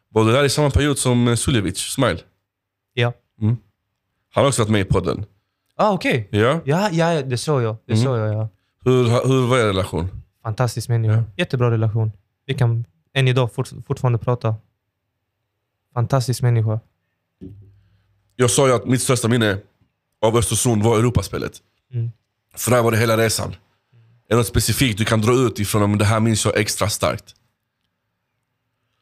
[0.09, 2.19] Var du där i samma period som eh, Suljevic, Smile?
[2.93, 3.13] Ja.
[3.41, 3.57] Mm.
[4.31, 5.25] Han har också varit med i podden.
[5.77, 6.29] Ah, okej.
[6.31, 6.61] Ja.
[6.65, 7.77] Ja, ja, det såg jag.
[7.87, 8.05] Det Mm.
[8.05, 8.49] såg jag ja.
[8.85, 10.23] Hur, hur var er relation?
[10.43, 11.15] Fantastisk människa.
[11.15, 11.25] Ja.
[11.37, 12.13] Jättebra relation.
[12.47, 14.55] Vi kan än idag fort, fortfarande prata.
[15.95, 16.81] Fantastisk människa.
[18.37, 19.59] Jag sa ju att mitt största minne
[20.23, 21.53] av Östersund var Europaspelet.
[21.93, 22.11] Mm.
[22.57, 23.57] För där var det hela resan.
[24.29, 26.89] Är det något specifikt du kan dra ut ifrån om det här minns jag extra
[26.89, 27.35] starkt?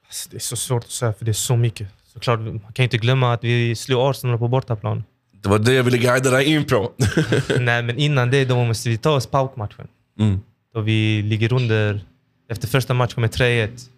[0.07, 1.89] Alltså, det är så svårt att säga för det är så mycket.
[2.13, 5.05] Såklart, man kan inte glömma att vi slog Arsenal på bortaplan.
[5.43, 6.93] Det var det jag ville guida dig in på.
[7.61, 9.89] Nej, men innan det då måste vi ta oss paukmatchen.
[10.19, 10.41] Mm.
[10.75, 12.05] Då vi ligger under
[12.49, 13.89] efter första matchen med 3-1.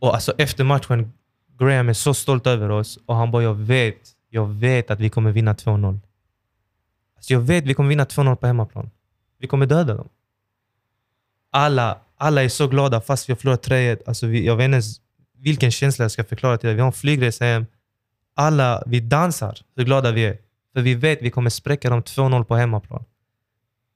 [0.00, 1.12] Och alltså efter matchen,
[1.60, 3.96] Graham är så stolt över oss och han bara, jag vet,
[4.30, 6.00] jag vet att vi kommer vinna 2-0.
[7.16, 8.90] Alltså jag vet att vi kommer vinna 2-0 på hemmaplan.
[9.38, 10.08] Vi kommer döda dem.
[11.52, 14.02] Alla, alla är så glada fast vi har förlorat 3-1.
[14.06, 15.00] Alltså vi, jag vet inte ens
[15.38, 16.74] vilken känsla jag ska förklara till dig.
[16.74, 17.66] Vi har en flygresa hem.
[18.34, 20.38] Alla, vi dansar hur glada vi är.
[20.74, 23.04] För vi vet att vi kommer spräcka dem 2-0 på hemmaplan.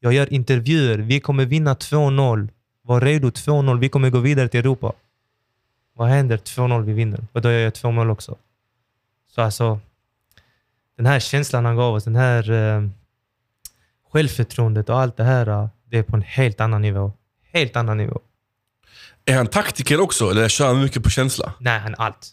[0.01, 0.99] Jag gör intervjuer.
[0.99, 2.49] Vi kommer vinna 2-0.
[2.83, 3.79] Var redo 2-0.
[3.79, 4.93] Vi kommer gå vidare till Europa.
[5.95, 6.83] Vad händer 2-0?
[6.83, 7.27] Vi vinner.
[7.33, 8.37] Och då gör jag två mål också.
[9.29, 9.81] Så alltså,
[10.97, 12.89] den här känslan han gav oss, den här eh,
[14.13, 17.13] självförtroendet och allt det här, det är på en helt annan nivå.
[17.53, 18.21] Helt annan nivå.
[19.25, 21.55] Är han taktiker också, eller kör han mycket på känsla?
[21.61, 22.31] Nej, han är allt.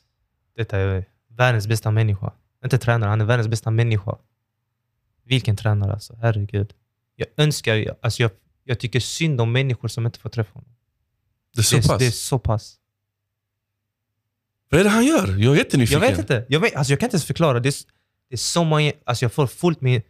[0.56, 2.32] Detta är världens bästa människa.
[2.64, 4.18] Inte tränare, han är världens bästa människa.
[5.24, 6.74] Vilken tränare alltså, herregud.
[7.16, 8.32] Jag önskar, alltså jag,
[8.64, 10.76] jag tycker synd om människor som inte får träffa honom.
[11.54, 12.00] Det är så det, pass?
[12.00, 12.76] det är så pass.
[14.72, 15.28] Vad är det han gör?
[15.38, 16.02] Jag är jättenyfiken.
[16.02, 16.46] Jag vet inte.
[16.50, 17.60] Jag, vet, alltså jag kan inte ens förklara.
[17.60, 17.74] Det är,
[18.30, 18.92] det är så många...
[19.04, 20.02] Alltså jag får fullt med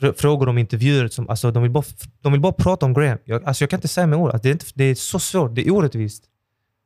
[0.00, 1.08] fr- frågor om intervjuer.
[1.08, 1.84] Som, alltså de, vill bara,
[2.20, 3.18] de vill bara prata om Graham.
[3.24, 4.30] Jag, alltså jag kan inte säga med ord.
[4.30, 5.54] Alltså det, är inte, det är så svårt.
[5.54, 6.24] Det är orättvist.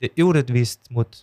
[0.00, 1.16] Det är orättvist mot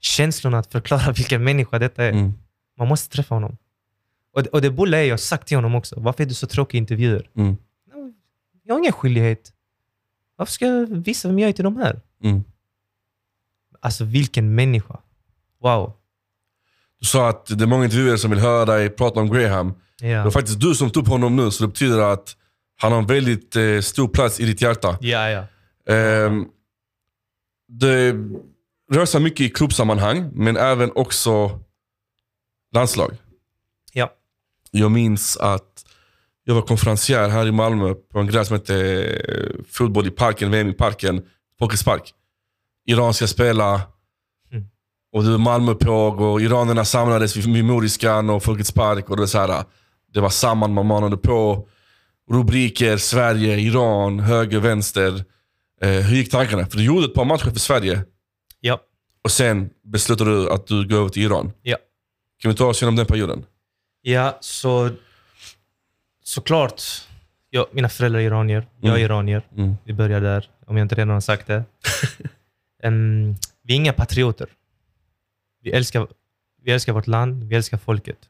[0.00, 2.12] känslorna att förklara vilken människa detta är.
[2.12, 2.32] Mm.
[2.78, 3.56] Man måste träffa honom.
[4.34, 6.00] Och, och det bulla är, jag har sagt till honom också.
[6.00, 7.30] Varför är du så tråkig i intervjuer?
[7.36, 7.56] Mm.
[8.64, 9.52] Jag har ingen skyldighet.
[10.36, 12.00] Varför ska jag visa vem jag är till de här?
[12.22, 12.44] Mm.
[13.82, 15.00] Alltså vilken människa.
[15.62, 15.92] Wow.
[17.00, 19.74] Du sa att det är många intervjuer som vill höra dig prata om Graham.
[19.98, 22.36] Det Ja, var faktiskt du som tog upp honom nu, så det betyder att
[22.76, 24.98] han har en väldigt eh, stor plats i ditt hjärta.
[25.00, 25.30] ja.
[25.30, 25.46] ja.
[25.94, 26.44] Ehm,
[27.68, 28.14] det
[28.92, 31.60] rör sig mycket i klubbsammanhang, men även också
[32.74, 33.12] landslag.
[33.92, 34.12] Ja.
[34.70, 35.84] Jag minns att
[36.44, 38.76] jag var konferencier här i Malmö på en grej som hette
[39.28, 41.22] eh, Fotboll i parken, VM i parken,
[41.58, 42.14] Folkets park.
[42.86, 43.80] Iran ska spela
[44.52, 44.64] Mm.
[45.12, 49.10] och det var Malmöpåg och iranerna samlades vid vid Moriskan och Folkets park.
[49.10, 49.64] och Det, var så här,
[50.14, 51.68] det var samman, man manade på.
[52.30, 55.24] Rubriker, Sverige, Iran, höger, vänster.
[55.82, 56.66] Eh, hur gick tankarna?
[56.66, 58.04] För du gjorde ett par matcher för Sverige
[58.60, 58.80] Ja.
[59.24, 61.52] och sen beslutade du att du går över till Iran.
[61.62, 61.76] Ja.
[62.42, 63.44] Kan vi ta oss igenom den perioden?
[64.02, 64.90] Ja, så
[66.24, 66.82] såklart.
[67.50, 68.66] Jag, mina föräldrar är iranier.
[68.80, 69.04] Jag är Mm.
[69.04, 69.46] iranier.
[69.56, 69.74] Mm.
[69.84, 71.64] Vi börjar där, om jag inte redan har sagt det.
[72.82, 74.48] Um, vi är inga patrioter.
[75.60, 76.08] Vi älskar,
[76.62, 78.28] vi älskar vårt land, vi älskar folket.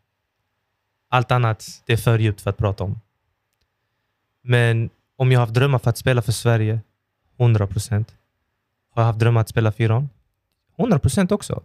[1.08, 3.00] Allt annat, det är för djupt för att prata om.
[4.42, 6.80] Men om jag har haft drömmar för att spela för Sverige,
[7.36, 8.16] 100 procent.
[8.90, 10.08] Har jag haft drömmar att spela för Iran?
[10.78, 11.62] 100 procent också.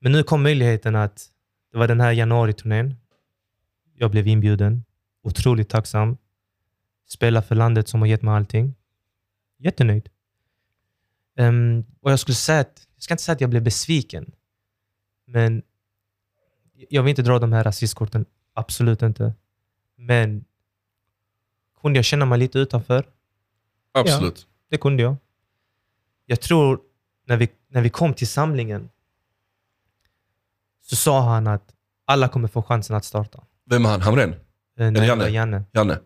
[0.00, 1.30] Men nu kom möjligheten att
[1.72, 2.96] det var den här januariturnén.
[3.94, 4.84] Jag blev inbjuden.
[5.22, 6.16] Otroligt tacksam.
[7.08, 8.74] Spela för landet som har gett mig allting.
[9.58, 10.08] Jättenöjd.
[11.40, 14.32] Ehm, och jag skulle säga att, jag ska inte säga att jag blev besviken.
[15.26, 15.62] Men
[16.90, 19.34] Jag vill inte dra de här rasistkorten, absolut inte.
[19.96, 20.44] Men
[21.80, 23.08] kunde jag känna mig lite utanför?
[23.92, 24.46] Absolut.
[24.70, 25.16] Det kunde jag.
[26.26, 26.80] Jag tror
[27.26, 28.90] när vi, när vi kom till samlingen
[30.80, 31.74] så sa han att
[32.04, 33.44] alla kommer få chansen att starta.
[33.64, 34.00] Vem är han?
[34.00, 34.34] Hamren?
[34.78, 35.28] Eh, nej, Janne?
[35.28, 35.64] Janne.
[35.72, 35.98] Janne?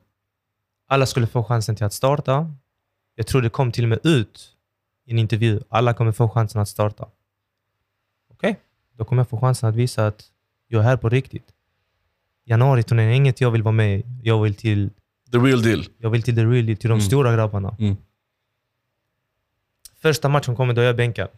[0.88, 2.54] Alla skulle få chansen till att starta.
[3.14, 4.53] Jag tror det kom till och med ut
[5.04, 5.60] i en intervju.
[5.68, 7.08] Alla kommer få chansen att starta.
[8.30, 8.60] Okej,
[8.96, 10.24] då kommer jag få chansen att visa att
[10.68, 11.48] jag är här på riktigt.
[12.44, 14.04] Januari-turnén är inget jag vill vara med i.
[14.22, 14.90] Jag vill till,
[15.32, 15.84] The real deal.
[15.98, 17.06] jag vill till the real deal, till de Mm.
[17.06, 17.76] stora grabbarna.
[17.78, 17.96] Mm.
[19.98, 21.28] Första matchen kommer då jag är bänkad.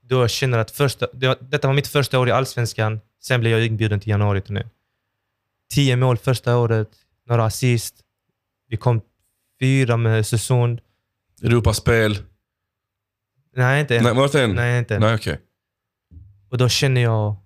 [0.00, 1.06] Då jag känner att första,
[1.40, 3.00] detta var mitt första år i Allsvenskan.
[3.20, 4.70] Sen blev jag inbjuden till januari-turnén.
[5.68, 6.88] Tio mål första året,
[7.24, 7.94] några assist.
[8.68, 9.00] Vi kom
[9.60, 10.80] fyra med Östersund.
[11.42, 12.18] Europaspel.
[13.56, 14.04] Nej, inte än.
[14.04, 14.50] Nej, var det en?
[14.54, 15.00] Nej, inte än.
[15.00, 15.38] Nej, okej.
[16.50, 17.36] Och då känner jag,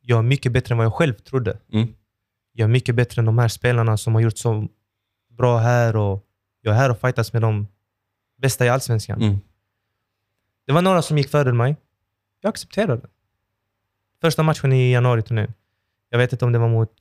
[0.00, 1.58] jag är mycket bättre än vad jag själv trodde.
[1.72, 1.88] Mm.
[2.52, 4.68] Jag är mycket bättre än de här spelarna som har gjort så
[5.30, 6.26] bra här och
[6.60, 7.66] jag är här och fightas med de
[8.36, 9.22] bästa i Allsvenskan.
[9.22, 9.38] Mm.
[10.66, 11.76] Det var några som gick före mig.
[12.40, 13.08] Jag accepterade.
[14.20, 15.52] Första matchen i januari-turnén.
[16.10, 16.92] Jag vet inte om det var mot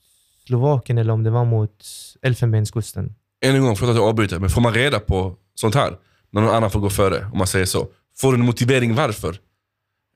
[0.45, 1.85] Slovakien eller om det var mot
[2.21, 3.15] Elfenbenskusten.
[3.41, 5.97] Än en gång, förlåt att jag avbryter, men får man reda på sånt här?
[6.33, 7.87] När någon annan får gå före, om man säger så.
[8.15, 9.37] Får du en motivering varför?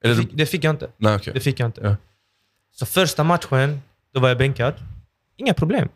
[0.03, 0.89] Eller, Det fick, det fick jag inte.
[0.97, 1.34] nej, okej.
[1.34, 1.82] Det fick jag inte.
[1.82, 1.95] Ja.
[2.71, 3.82] Så första matchen,
[4.13, 4.73] då var jag bänkad.
[5.38, 5.89] Inga problem.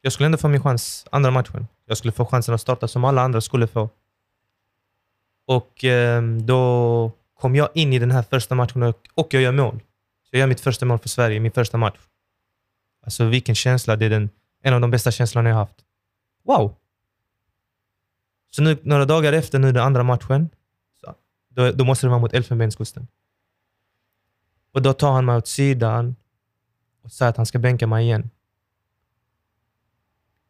[0.00, 1.66] Jag skulle ändå få min chans andra matchen.
[1.86, 3.90] Jag skulle få chansen att starta som alla andra skulle få.
[5.46, 9.52] Och ehm, då kom jag in i den här första matchen och, och jag gör
[9.52, 9.80] mål.
[10.22, 11.98] Så jag gör mitt första mål för Sverige min första match.
[13.04, 13.96] Alltså vilken känsla.
[13.96, 14.30] Det är den,
[14.62, 15.76] en av de bästa känslorna jag har haft.
[16.44, 16.74] Wow!
[18.58, 20.48] Så nu, några dagar efter nu den andra matchen,
[21.00, 21.14] så,
[21.48, 23.06] då, då måste det vara mot Elfenbenskusten.
[24.72, 26.16] Och då tar han mig åt sidan
[27.02, 28.30] och säger att han ska bänka mig igen.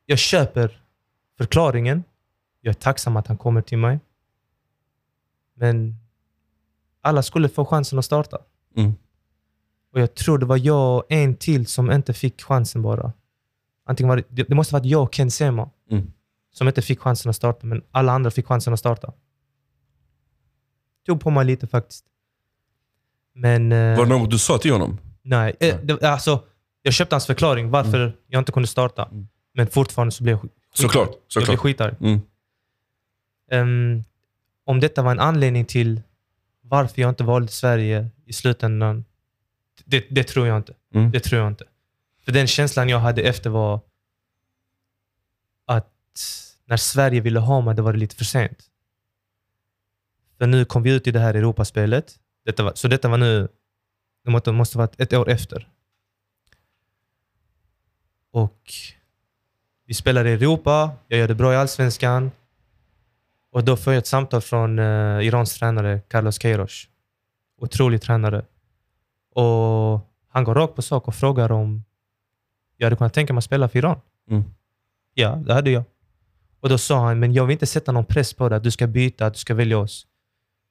[0.06, 0.82] Jag köper
[1.38, 2.04] förklaringen.
[2.60, 4.00] Jag är tacksam att han kommer till mig.
[5.54, 5.96] Men
[7.00, 8.38] alla skulle få chansen att starta.
[8.76, 8.92] Mm.
[9.92, 13.12] Och jag tror det var jag och en till som inte fick chansen bara.
[13.84, 16.12] Antingen var det, det det måste ha varit jag och Ken Sema Mm.
[16.58, 19.12] Som inte fick chansen att starta, men alla andra fick chansen att starta.
[21.06, 22.04] Tog på mig lite faktiskt.
[23.34, 23.72] Men...
[23.72, 24.98] eh, Var det något du sa till honom?
[25.22, 26.44] Nej, eh, det, alltså,
[26.82, 29.04] jag köpte hans förklaring varför jag inte kunde starta.
[29.04, 29.28] Mm.
[29.54, 31.08] Men fortfarande så blev jag skit- Såklart.
[31.08, 31.58] Jag blev såklart.
[31.60, 31.94] skitarg.
[32.00, 32.20] Mm.
[33.50, 34.04] Ehm,
[34.64, 36.02] om detta var en anledning till
[36.62, 39.04] varför jag inte valde Sverige i slutändan,
[39.84, 40.74] det, det tror jag inte.
[40.94, 41.10] Mm.
[41.10, 41.64] Det tror jag inte.
[42.24, 43.80] För den känslan jag hade efter var
[45.66, 45.92] att
[46.68, 48.70] när Sverige ville ha mig, då var det lite för sent.
[50.38, 52.18] För nu kom vi ut i det här Europaspelet.
[52.44, 53.48] Detta var, så detta var nu,
[54.24, 55.68] det måste, måste varit ett år efter.
[58.30, 58.72] Och
[59.86, 62.30] vi spelar i Europa, jag gör det bra i Allsvenskan.
[63.50, 66.88] Och då får jag ett samtal från eh, Irans tränare Carlos Queiroz.
[67.60, 68.44] Otrolig tränare.
[69.34, 71.84] Och han går rakt på sak och frågar om
[72.76, 74.00] jag hade kunnat tänka mig att spela för Iran.
[74.30, 74.44] Mm.
[75.14, 75.84] Ja, det hade jag.
[76.60, 78.70] Och då sa han, men jag vill inte sätta någon press på dig att du
[78.70, 80.06] ska byta, att du ska välja oss.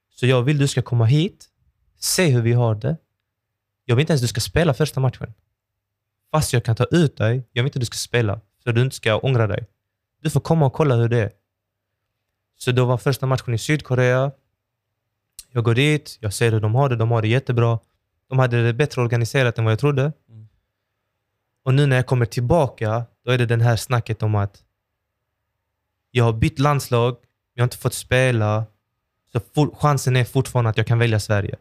[0.10, 1.50] Så jag vill du ska komma hit,
[2.00, 2.98] se hur vi har det.
[3.86, 5.34] Jag vill inte ens att du ska spela första matchen.
[6.32, 8.82] Fast jag kan ta ut dig, jag vill inte att du ska spela, så du
[8.82, 9.68] inte ska ångra dig.
[10.22, 11.32] Du får komma och kolla hur det är.
[12.58, 14.32] Så då var första matchen i Sydkorea.
[15.52, 17.80] Jag går dit, jag ser hur de har det, de har det jättebra.
[18.30, 20.14] De hade det bättre organiserat än vad jag trodde.
[20.30, 20.48] Mm.
[21.64, 24.64] Och nu när jag kommer tillbaka, då är det den här snacket om att
[26.18, 27.16] jag har bytt landslag,
[27.54, 28.66] jag har inte fått spela,
[29.32, 31.56] så for, chansen är fortfarande att jag kan välja Sverige.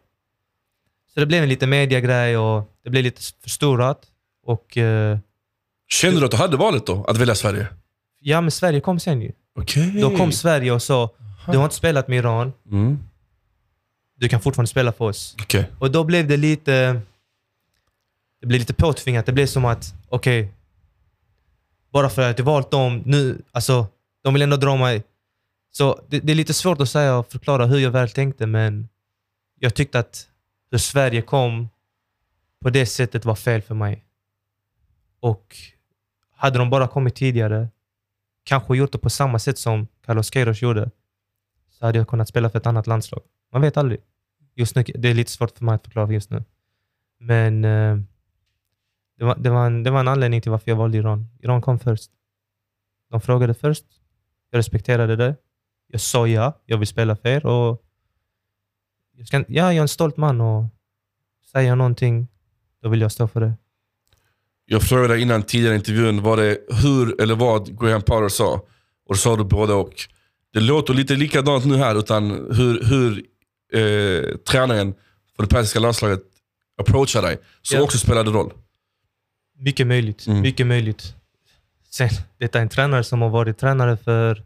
[1.15, 4.07] Så det blev en liten mediagrej och det blev lite förstorat.
[4.43, 5.19] Och eh,
[5.89, 7.05] Kände du att du hade valet då?
[7.05, 7.67] Att välja Sverige?
[8.21, 9.33] ja, men Sverige kom sen ju.
[9.59, 10.01] Okej.
[10.01, 11.11] Då kom Sverige och sa,
[11.53, 12.99] du har inte spelat med Iran, Mm.
[14.17, 15.37] du kan fortfarande spela för oss.
[15.43, 15.71] Okej.
[15.79, 17.01] Och då blev det lite...
[18.41, 19.27] Det blev lite påtvingat.
[19.27, 20.53] Det blev som att, okej,
[21.93, 23.87] bara för att jag valt dem nu, alltså,
[24.27, 25.05] de vill ändå dra mig.
[25.71, 28.89] Så det, det är lite svårt att säga och förklara hur jag väl tänkte, men
[29.59, 30.29] jag tyckte att
[30.71, 31.69] hur Sverige kom
[32.61, 34.05] på det sättet var fel för mig.
[35.21, 35.57] Och
[36.37, 37.69] hade de bara kommit tidigare,
[38.45, 40.91] kanske gjort det på samma sätt som Carlos Queiroz gjorde,
[41.71, 43.23] så hade jag kunnat spela för ett annat landslag.
[43.53, 44.01] Man vet aldrig.
[44.55, 46.45] Just nu, det är lite svårt för mig att förklara just nu.
[47.19, 47.97] Men eh,
[49.19, 51.27] det, var, det, var en, det var en anledning till varför jag valde Iran.
[51.41, 52.11] Iran kom först.
[53.11, 53.85] De frågade först.
[54.51, 55.37] Jag respekterade det.
[55.89, 57.47] Jag sa ja, jag vill spela för er.
[57.47, 57.83] Och
[59.17, 60.65] jag ska, ja, jag är en stolt man och
[61.53, 62.29] säger jag någonting,
[62.83, 63.53] då vill jag stå för det.
[64.67, 68.53] Jag frågade dig innan tidigare i intervjun, var det hur eller vad Graham Potter sa?
[69.07, 69.95] Och då sa du både och.
[70.53, 73.25] Det låter lite likadant nu här, utan hur, hur
[73.73, 74.95] eh, tränaren
[75.37, 76.23] för det persiska landslaget
[76.81, 77.85] approachar dig, som Ja.
[77.85, 78.53] också spelade roll.
[79.59, 80.27] Mycket möjligt.
[80.27, 80.41] Mm.
[80.41, 81.15] Mycket möjligt.
[81.97, 84.45] Sen, detta är en tränare som har varit tränare för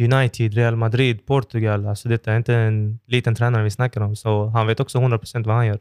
[0.00, 1.86] United, Real Madrid, Portugal.
[1.86, 4.16] Alltså detta är inte en liten tränare vi snackar om.
[4.16, 5.80] Så han vet också 100% vad han gör.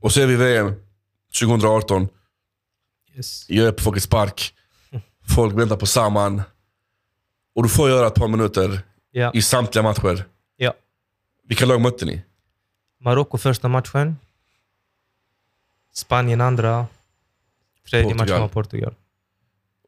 [0.00, 0.74] Och så är vi VM
[1.40, 2.08] 2018.
[3.14, 3.50] Yes.
[3.50, 4.54] Jag är på Folkets Park.
[5.28, 6.42] Folk väntar på Saman.
[7.54, 9.30] Och du får göra ett par minuter Ja.
[9.34, 10.24] i samtliga matcher.
[10.56, 10.74] ja.
[11.48, 12.22] Vilka lag mötte ni?
[13.00, 14.16] Marocko första matchen.
[15.92, 16.86] Spanien andra.
[17.90, 18.26] Tredje Portugal.
[18.28, 18.94] matchen var Portugal.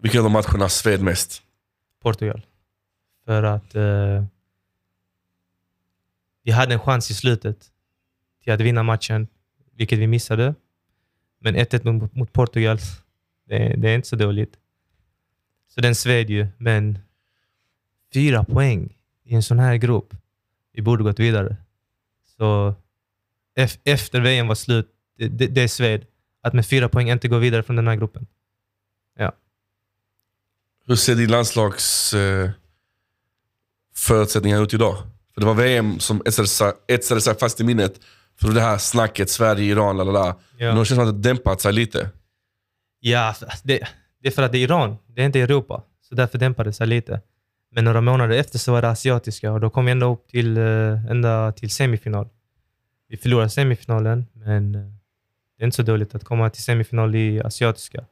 [0.00, 1.42] Vilka av matcherna sved mest?
[2.02, 2.46] Portugal.
[3.24, 4.24] För att eh,
[6.42, 7.70] vi hade en chans i slutet
[8.42, 9.28] till att vinna matchen,
[9.72, 10.54] vilket vi missade.
[11.40, 12.78] Men 1-1 mot, mot Portugal,
[13.46, 14.56] det, det är inte så dåligt.
[15.68, 16.98] Så den sved ju, men
[18.14, 20.14] fyra poäng i en sån här grupp.
[20.72, 21.56] Vi borde gått vidare.
[22.36, 22.74] Så
[23.56, 26.06] ef- efter VM var slut, det, det, det sved.
[26.42, 28.26] Att med fyra poäng inte gå vidare från den här gruppen.
[30.86, 32.50] Hur ser din landslags eh,
[33.94, 34.96] förutsättningar ut idag?
[35.34, 38.00] För det var VM som etsade sig- etsade sig fast i minnet.
[38.40, 40.36] För det här snacket, Sverige, Iran, lalala.
[40.58, 40.66] Ja.
[40.70, 42.10] Det känns som att det dämpat sig lite.
[43.00, 43.88] Ja, det,
[44.22, 44.96] det är för att det är Iran.
[45.06, 45.82] Det är inte Europa.
[46.08, 47.20] Så därför dämpade det sig lite.
[47.72, 50.56] Men några månader efter så var det asiatiska och då kom vi ända upp till,
[50.56, 52.28] eh, ända till semifinal.
[53.08, 54.80] Vi förlorade semifinalen, men eh,
[55.58, 58.04] det är inte så dåligt att komma till semifinal i asiatiska.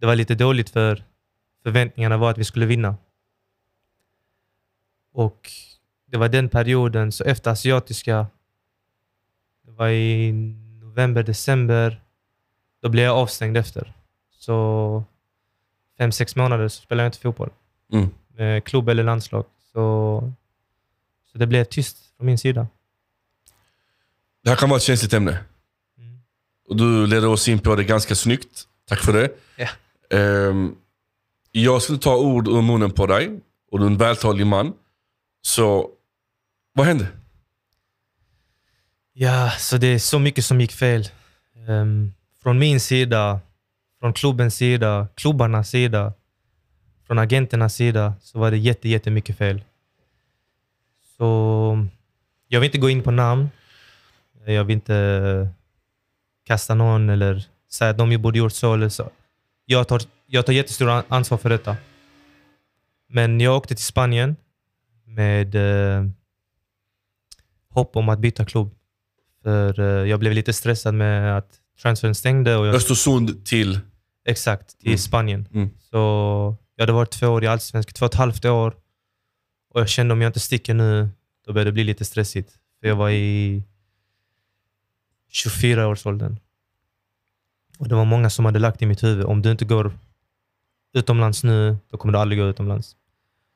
[0.00, 1.04] Det var lite dåligt för
[1.62, 2.96] förväntningarna var att vi skulle vinna.
[5.12, 5.50] Och
[6.06, 8.26] det var den perioden, så efter asiatiska,
[9.62, 10.32] det var i
[10.82, 12.02] november, december,
[12.82, 13.92] då blev jag avstängd efter.
[14.30, 15.04] Så
[15.98, 17.50] fem, sex månader så spelade jag inte fotboll.
[17.92, 18.08] Mm.
[18.28, 19.44] Med klubb eller landslag.
[19.72, 20.32] Så,
[21.32, 22.66] så det blev tyst från min sida.
[24.42, 25.44] Det här kan vara ett känsligt ämne.
[26.68, 28.64] Och du ledde oss in på det ganska snyggt.
[28.88, 29.30] Tack för det.
[29.56, 29.68] Ja.
[30.18, 30.74] Ehm,
[31.52, 33.40] jag skulle ta ord ur munnen på dig.
[33.70, 34.72] Och du är en vältalig man.
[35.42, 35.90] Så,
[36.72, 37.06] vad hände?
[39.12, 41.08] Ja, så det är så mycket som gick fel.
[41.68, 43.40] Ehm, från min sida,
[44.00, 46.12] från klubbens sida, klubbarnas sida,
[47.06, 49.62] från agenternas sida så var det jätte, jättemycket fel.
[51.16, 51.86] Så
[52.48, 53.48] jag vill inte gå in på namn.
[54.46, 55.48] Jag vill inte
[56.48, 59.10] kasta någon eller säga att de borde gjort så eller så.
[59.64, 61.76] Jag tar, jag tar jättestor an- ansvar för detta.
[63.08, 64.36] Men jag åkte till Spanien
[65.06, 66.04] med eh,
[67.70, 68.74] hopp om att byta klubb.
[69.42, 71.50] För eh, jag blev lite stressad med att
[71.82, 72.56] transfern stängde.
[72.56, 73.80] Och jag, Östersund till...
[74.26, 74.98] exakt, till Mm.
[74.98, 75.48] Spanien.
[75.54, 75.70] Mm.
[75.90, 75.96] Så
[76.76, 78.74] jag hade varit två år i Allsvenskan, två och ett halvt år.
[79.74, 81.08] Och jag kände om jag inte sticker nu,
[81.46, 82.52] då börjar det bli lite stressigt.
[82.80, 83.62] För jag var i
[85.32, 86.36] 24-årsåldern.
[87.78, 89.98] Och det var många som hade lagt i mitt huvud, om du inte går
[90.92, 92.96] utomlands nu, då kommer du aldrig gå utomlands.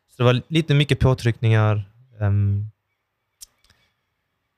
[0.08, 1.84] Så det var lite mycket påtryckningar.
[2.20, 2.66] Ehm,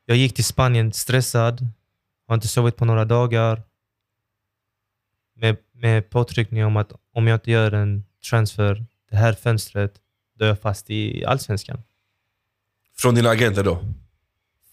[0.06, 1.66] jag gick till Spanien stressad,
[2.26, 3.62] har inte sovit på några dagar.
[5.34, 10.00] Med, med påtryckningar om att om jag inte gör en transfer det här fönstret,
[10.38, 11.82] då är jag fast i Allsvenskan.
[12.96, 13.84] Från dina agenter då?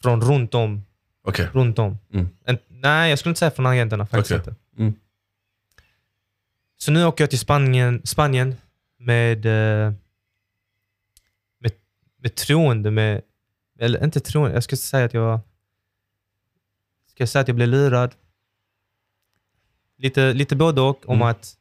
[0.02, 0.86] Från runt om.
[1.24, 1.50] Okej.
[1.54, 1.98] Runt om.
[2.14, 2.30] Mm.
[2.46, 4.06] En, nej, jag skulle inte säga från agenterna.
[4.08, 4.56] Faktiskt inte.
[4.78, 4.94] Mm.
[6.78, 8.56] Så nu åker jag till Spanien, Spanien
[8.98, 9.94] med, eh,
[11.60, 11.72] med,
[12.18, 13.22] med troende, med,
[13.80, 15.40] eller inte troende, jag ska säga att jag
[17.08, 18.16] ska jag säga att jag blev lurad.
[19.98, 21.28] Lite, lite både och, om Mm.
[21.28, 21.58] att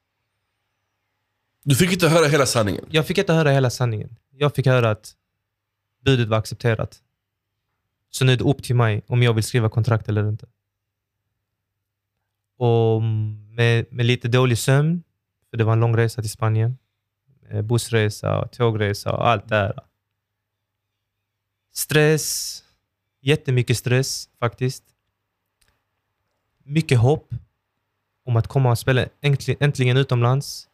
[1.62, 2.84] Du fick inte höra hela sanningen.
[2.90, 4.16] jag fick inte höra hela sanningen.
[4.30, 5.14] Jag fick höra att
[6.04, 7.02] budet var accepterat.
[8.10, 10.46] Så nu är det upp till mig om jag vill skriva kontrakt eller inte.
[12.56, 15.02] Och med, med lite dålig sömn,
[15.50, 16.78] för det var en lång resa till Spanien.
[17.50, 19.80] Eh, bussresa, tågresa och allt det där.
[21.72, 22.64] Stress,
[23.20, 24.84] jättemycket stress faktiskt.
[26.64, 27.34] Mycket hopp
[28.24, 30.68] om att komma och spela äntligen, äntligen utomlands.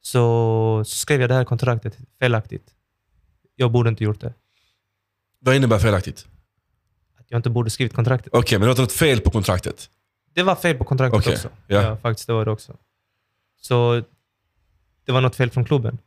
[0.00, 2.74] Så, så skrev jag det här kontraktet felaktigt.
[3.56, 4.34] Jag borde inte gjort det.
[5.38, 6.26] Vad innebär felaktigt?
[7.34, 8.32] Jag inte borde skrivit kontraktet.
[8.34, 9.90] Okej, men det var något fel på kontraktet?
[10.32, 11.48] Det var fel på kontraktet Okej, också.
[11.66, 11.82] ja.
[11.82, 11.96] Ja.
[11.96, 12.76] faktiskt, det var det också.
[13.60, 14.02] Så
[15.04, 15.98] det var något fel från klubben.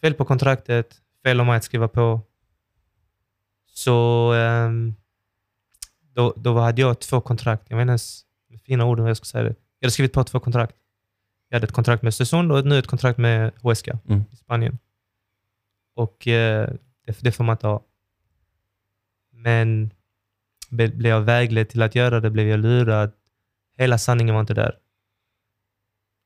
[0.00, 2.20] Fel på kontraktet, fel om mig att skriva på.
[3.66, 4.94] Så ehm,
[6.14, 7.62] Då, då hade jag två kontrakt.
[7.68, 9.54] Jag vet inte ens med fina ord hur jag ska säga det.
[9.78, 10.76] Jag hade skrivit på två kontrakt.
[11.48, 14.24] Jag hade ett kontrakt med Östersund och nu ett kontrakt med Huesca Mm.
[14.32, 14.78] i Spanien.
[15.94, 16.68] Och eh,
[17.06, 17.82] det, det får man inte ha.
[19.30, 19.90] Men
[20.68, 23.12] blev jag vägledd till att göra det, blev jag lurad.
[23.78, 24.74] Hela sanningen var inte där.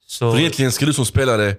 [0.07, 1.57] Så, För egentligen ska du som spelare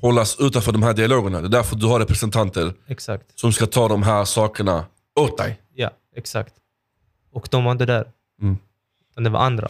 [0.00, 1.40] hållas utanför de här dialogerna.
[1.40, 3.38] Det är därför du har representanter exakt.
[3.38, 4.84] som ska ta de här sakerna
[5.20, 5.60] åt dig.
[5.74, 6.54] Ja, exakt.
[7.32, 8.12] Och de var inte där.
[8.42, 8.56] Mm.
[9.16, 9.68] Det var andra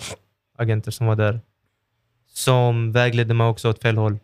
[0.58, 1.40] agenter som var där.
[2.32, 4.18] Som vägledde mig också åt fel håll.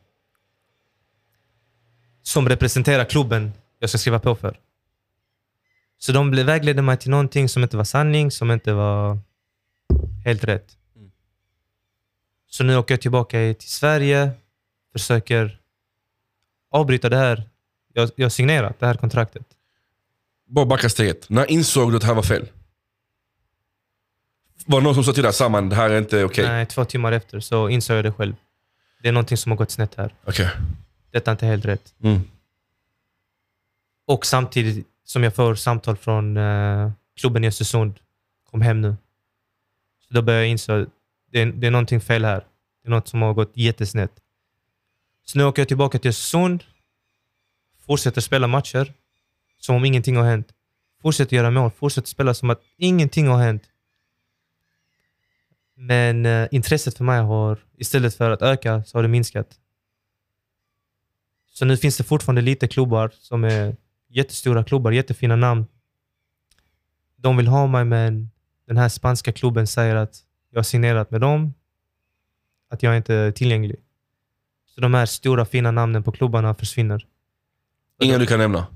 [2.22, 4.58] Som representerar klubben jag ska skriva på för.
[6.02, 9.18] Så de blev- vägledde mig till någonting som inte var sanning, som inte var
[10.24, 10.76] helt rätt.
[10.96, 11.10] Mm.
[12.46, 14.30] Så nu åker jag tillbaka till Sverige,
[14.92, 15.60] försöker
[16.70, 17.48] avbryta det här.
[17.92, 19.46] Jag, jag signerat det här kontraktet.
[20.46, 21.28] Bara backa steget.
[21.30, 22.48] När insåg du att det här var fel?
[24.66, 26.48] Var det någon som sa till dig Saman, det här är inte okej?
[26.48, 28.34] Nej, två timmar efter så insåg jag det själv.
[29.02, 30.14] Det är någonting som har gått snett här.
[30.24, 30.50] Okej.
[31.10, 31.94] Detta är inte helt rätt.
[32.02, 32.20] Mm.
[34.06, 38.00] Och samtidigt som jag får samtal från eh, klubben i Östersund.
[38.50, 38.96] Kom hem nu.
[40.00, 40.88] Så då börjar jag inse att
[41.30, 42.46] det är, det är någonting fel här.
[42.82, 44.12] Det är något som har gått jättesnett.
[45.24, 46.64] Så nu åker jag tillbaka till Östersund.
[47.86, 48.92] Fortsätter spela matcher.
[49.58, 50.48] Som om ingenting har hänt.
[51.02, 51.70] Fortsätter göra mål.
[51.70, 53.62] Fortsätter spela som att ingenting har hänt.
[55.74, 59.58] Men eh, intresset för mig har, istället för att öka, så har det minskat.
[61.50, 63.76] Så nu finns det fortfarande lite klubbar som är
[64.10, 65.66] jättestora klubbar, jättefina namn.
[67.16, 68.30] De vill ha mig, men
[68.66, 70.18] den här spanska klubben säger att
[70.50, 71.54] jag har signerat med dem,
[72.70, 73.76] att jag inte är tillgänglig.
[74.66, 77.06] Så de här stora fina namnen på klubbarna försvinner.
[78.02, 78.66] Inga du kan nämna?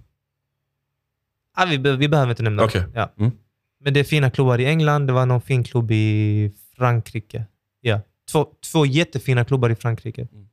[1.54, 2.92] Ah, vi, vi behöver inte nämna dem.
[2.94, 3.12] Ja.
[3.18, 3.32] Mm.
[3.80, 7.44] Men det är fina klubbar i England, det var någon fin klubb i Frankrike.
[7.80, 8.00] Ja.
[8.32, 10.28] Två, två jättefina klubbar i Frankrike.
[10.32, 10.48] Mm.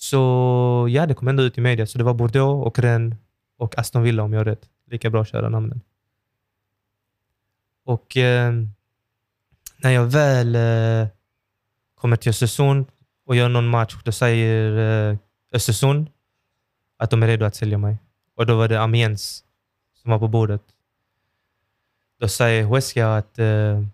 [0.00, 1.86] Så ja, det kom ändå ut i media.
[1.86, 3.18] Så det var Bordeaux och Rennes
[3.56, 4.70] och Aston Villa om jag har rätt.
[4.86, 5.80] Lika bra att köra namnen.
[7.84, 8.52] Och eh,
[9.76, 11.08] när jag väl eh,
[11.94, 12.86] kommer till Östersund
[13.26, 15.18] och gör någon match, då säger eh,
[15.52, 16.10] Östersund
[16.96, 17.98] att de är redo att sälja mig.
[18.34, 19.44] Och då var det Amiens
[19.94, 20.62] som var på bordet.
[22.20, 23.84] Då säger Huesca att eh,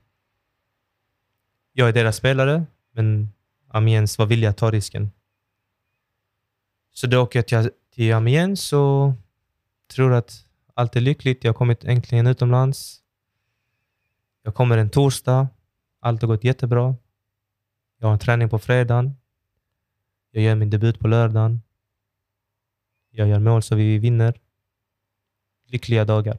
[1.73, 3.29] jag är deras spelare, men
[3.69, 5.11] Amiens var villiga att ta risken.
[6.95, 9.13] Så då åker jag till, till Amiens och
[9.95, 11.45] tror att allt är lyckligt.
[11.45, 13.03] Jag har kommit äntligen utomlands.
[14.43, 15.49] Jag kommer en torsdag.
[16.01, 16.97] Allt har gått jättebra.
[17.99, 19.17] Jag har en träning på fredagen.
[20.31, 21.63] Jag gör min debut på lördagen.
[23.11, 24.41] Jag gör mål så vi vinner.
[25.67, 26.39] Lyckliga dagar.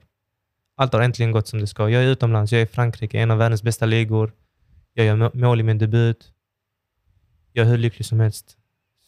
[0.75, 1.89] Allt har äntligen gått som det ska.
[1.89, 2.51] Jag är utomlands.
[2.51, 4.33] Jag är i Frankrike, en av världens bästa ligor.
[4.93, 6.33] Jag gör mål i min debut.
[7.51, 8.57] Jag är hur lycklig som helst.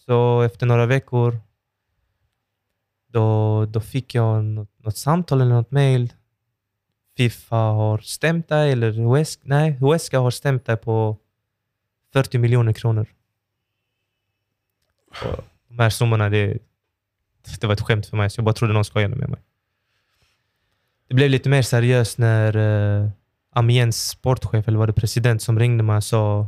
[0.07, 1.39] Så efter några veckor
[3.07, 6.13] då, då fick jag något, något samtal eller något mail.
[7.17, 11.17] Fifa har stämt dig, eller Huesca, nej, Huesca har stämt dig på
[12.13, 13.07] 40 miljoner kronor.
[15.23, 16.57] Och de här summorna, det,
[17.61, 19.39] det var ett skämt för mig, så jag bara trodde någon skojade med mig.
[21.07, 23.09] Det blev lite mer seriöst när uh,
[23.51, 26.47] Amiens sportchef, eller var det president, som ringde mig och sa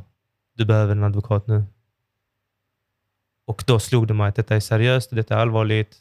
[0.53, 1.63] du behöver en advokat nu.
[3.49, 5.97] Och då slog det mig att detta är seriöst, detta är allvarligt.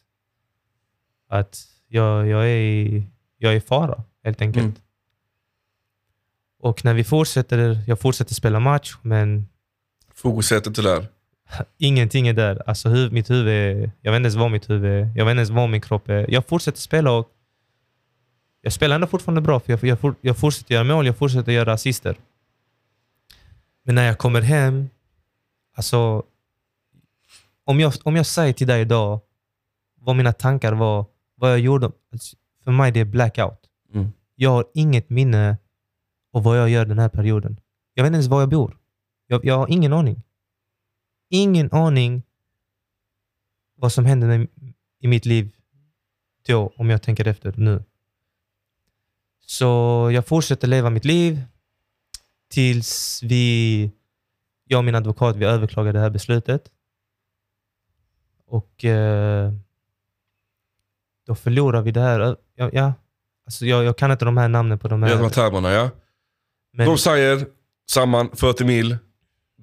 [1.28, 3.06] Att jag, jag, är, i,
[3.38, 4.64] jag är i fara, helt enkelt.
[4.64, 4.76] Mm.
[6.60, 9.48] Och när vi fortsätter, jag fortsätter spela match, men
[10.14, 11.06] Fokuset är inte där.
[11.78, 12.62] ingenting är där.
[12.68, 15.10] Alltså huv, mitt huvud är, jag vet inte ens vad mitt huvud är.
[15.16, 16.30] Jag vet inte ens vad min kropp är.
[16.30, 17.30] Jag fortsätter spela och
[18.60, 21.52] jag spelar ändå fortfarande bra, för jag, jag, for- jag fortsätter göra mål, jag fortsätter
[21.52, 22.16] göra assister.
[23.84, 24.88] Men när jag kommer hem,
[25.76, 26.22] alltså
[27.68, 29.20] om jag, om jag säger till dig idag
[30.00, 33.60] vad mina tankar var, vad jag gjorde, alltså, för mig det är blackout.
[33.94, 34.08] Mm.
[34.34, 35.58] Jag har inget minne
[36.32, 37.60] av vad jag gör den här perioden.
[37.94, 38.78] Jag vet inte ens var jag bor.
[39.26, 40.22] Jag, jag har ingen aning.
[41.30, 42.22] Ingen aning
[43.76, 44.48] vad som hände med,
[45.00, 45.50] i mitt liv
[46.46, 47.84] då, om jag tänker efter nu.
[49.40, 49.64] Så
[50.14, 51.42] jag fortsätter leva mitt liv
[52.50, 53.90] tills vi,
[54.64, 56.70] jag och min advokat, vi överklagar det här beslutet.
[58.48, 59.52] Och eh,
[61.26, 62.36] då förlorar vi det här.
[62.54, 62.92] Ja, ja.
[63.46, 65.28] Alltså jag, jag kan inte de här namnen på de de här här.
[65.28, 65.90] termerna ja.
[66.72, 67.46] Men, De säger
[67.90, 68.96] samman 40 mil.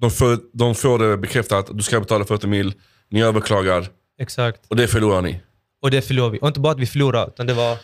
[0.00, 2.74] De får, de får det bekräftat att du ska betala 40 mil.
[3.08, 4.60] Ni överklagar exakt.
[4.68, 5.40] och det förlorar ni.
[5.82, 6.38] Och det förlorar vi.
[6.42, 7.78] Och inte bara att vi förlorade, utan det var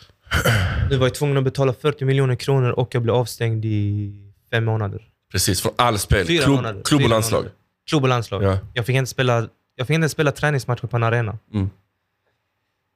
[0.91, 4.13] Nu var jag tvungen att betala 40 miljoner kronor och jag blev avstängd i
[4.51, 5.03] fem månader.
[5.33, 6.27] Precis, från all spel.
[6.27, 6.83] Fyra Klubb, månader.
[6.85, 7.45] klubb och landslag.
[7.91, 8.43] Klubb och landslag.
[8.43, 8.59] Ja.
[8.75, 11.39] Jag, fick inte spela, jag fick inte spela träningsmatcher på en arena.
[11.55, 11.71] Mm.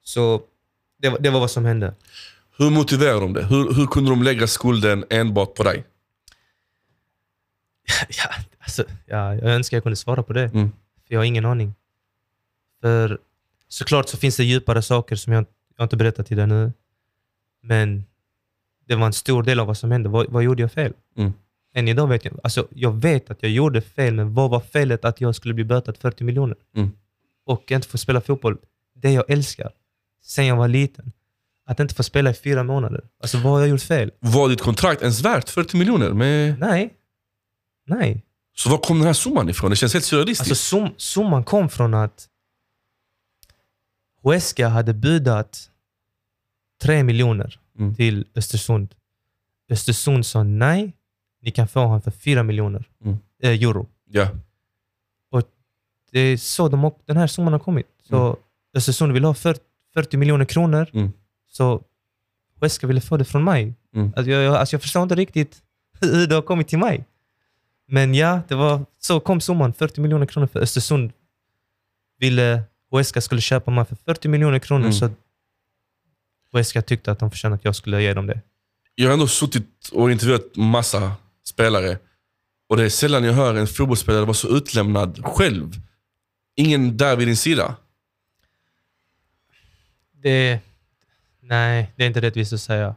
[0.03, 0.43] Så
[0.99, 1.95] det, var- det var vad som hände.
[2.59, 3.45] Hur motiverar de det?
[3.45, 5.85] Hur, hur kunde de lägga skulden enbart på dig?
[8.09, 10.45] Ja, alltså, ja, jag önskar jag kunde svara på det.
[10.45, 10.71] Mm.
[11.07, 11.75] För jag har ingen aning.
[12.81, 13.19] För
[13.69, 15.47] såklart så finns det djupare saker som jag,
[15.77, 16.73] jag inte berättat till dig nu.
[17.63, 18.05] Men
[18.85, 20.09] det var en stor del av vad som hände.
[20.09, 20.93] Vad, vad gjorde jag fel?
[21.17, 21.33] Mm.
[21.77, 25.05] Än idag vet jag alltså, Jag vet att jag gjorde fel, men vad var felet
[25.05, 26.57] att jag skulle bli bötad 40 miljoner?
[26.77, 26.91] Mm.
[27.47, 28.59] Och inte få spela fotboll.
[28.95, 29.73] Det jag älskar.
[30.23, 31.13] Sen jag var liten.
[31.67, 33.05] Att inte få spela i fyra månader.
[33.23, 34.11] Alltså vad har jag gjort fel?
[34.19, 36.11] Var ditt kontrakt ens värt 40 miljoner?
[36.13, 36.59] Med...
[36.59, 36.95] Nej.
[37.87, 38.23] Nej.
[38.57, 39.71] Så var kom den här summan ifrån?
[39.71, 40.51] Det känns helt surrealistiskt.
[40.51, 42.29] Alltså sum, summan kom från att
[44.23, 45.71] Huesca hade budat
[46.83, 47.95] 3 miljoner Mm.
[47.95, 48.95] till Östersund.
[49.71, 50.96] Östersund sa nej,
[51.47, 53.19] ni kan få honom för 4 miljoner Mm.
[53.43, 53.87] eh, euro.
[54.11, 54.29] ja.
[56.13, 57.87] Det är så de, den här summan har kommit.
[58.09, 58.37] Så
[58.75, 59.61] Östersund vill ha 40,
[59.95, 61.13] 40 miljoner kronor, Mm.
[61.49, 61.83] så
[62.61, 63.75] Huesca ville få det från mig.
[63.95, 64.13] Mm.
[64.17, 65.63] Alltså jag, jag, alltså jag förstår inte riktigt
[66.01, 67.05] hur det har kommit till mig.
[67.89, 69.73] Men ja, det var, så kom summan.
[69.73, 71.13] 40 miljoner kronor för Östersund.
[72.19, 74.93] Ville Huesca skulle köpa mig för 40 miljoner kronor, Mm.
[74.93, 75.11] så
[76.53, 78.41] Huesca tyckte att de förtjänade att jag skulle ge dem det.
[78.95, 81.13] Jag har ändå suttit och intervjuat massa
[81.49, 81.99] spelare.
[82.69, 85.73] Och det är sällan jag hör en fotbollsspelare vara så utlämnad själv.
[86.57, 87.77] Ingen där vid din sida.
[90.23, 90.61] det
[91.43, 92.95] nej, det är inte rättvist att säga.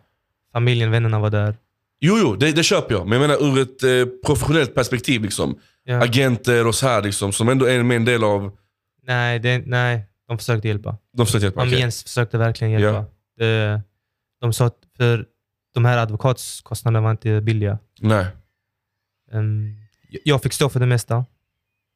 [0.53, 1.55] Familjen, vännerna var där.
[1.99, 3.07] Jo, jo, det, det köper jag.
[3.07, 5.21] Men jag menar ur ett eh, professionellt perspektiv.
[5.21, 5.59] Liksom.
[5.83, 6.03] Ja.
[6.03, 8.51] Agenter och så här, liksom, som ändå är med en del av...
[9.03, 10.97] Nej, det, nej, de försökte hjälpa.
[11.13, 11.61] De försöker hjälpa.
[11.61, 11.73] okej.
[11.73, 12.87] Amiens försökte verkligen hjälpa.
[12.87, 13.05] Ja.
[13.37, 13.81] Det,
[14.41, 15.25] de sa för
[15.73, 17.79] de här advokatskostnaderna var inte billiga.
[17.99, 18.27] Nej.
[19.31, 19.75] Ehm,
[20.23, 21.25] jag fick stå för det mesta,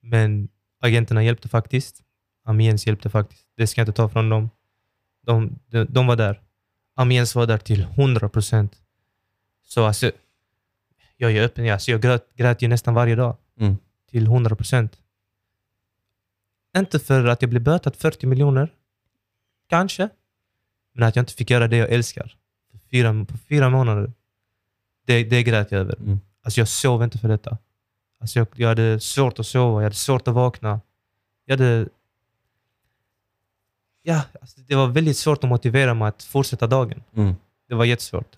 [0.01, 0.49] men
[0.79, 2.03] agenterna hjälpte faktiskt.
[2.45, 3.47] Amiens hjälpte faktiskt.
[3.57, 4.49] Det ska jag inte ta från dem.
[5.25, 6.41] De, de, de var där.
[6.95, 8.81] Amiens var där till 100 procent.
[9.63, 10.11] Så alltså,
[11.17, 11.69] jag är öppen.
[11.69, 13.37] Alltså, jag grät, grät ju nästan varje dag.
[13.59, 13.77] Mm.
[14.09, 14.97] Till 100 procent.
[16.77, 18.73] Inte för att jag blev bötad 40 miljoner.
[19.69, 20.09] Kanske.
[20.93, 22.37] Men att jag inte fick göra det jag älskar.
[22.93, 24.13] Fyra, på fyra månader.
[25.05, 25.95] Det, det grät jag över.
[25.95, 26.19] Mm.
[26.43, 27.57] Alltså jag sov inte för detta.
[28.19, 30.81] Alltså jag, jag hade svårt att sova, jag hade svårt att vakna.
[31.45, 31.87] Jag hade...
[34.01, 37.03] Ja, alltså det var väldigt svårt att motivera mig att fortsätta dagen.
[37.15, 37.35] Mm.
[37.69, 38.35] Det var jättesvårt.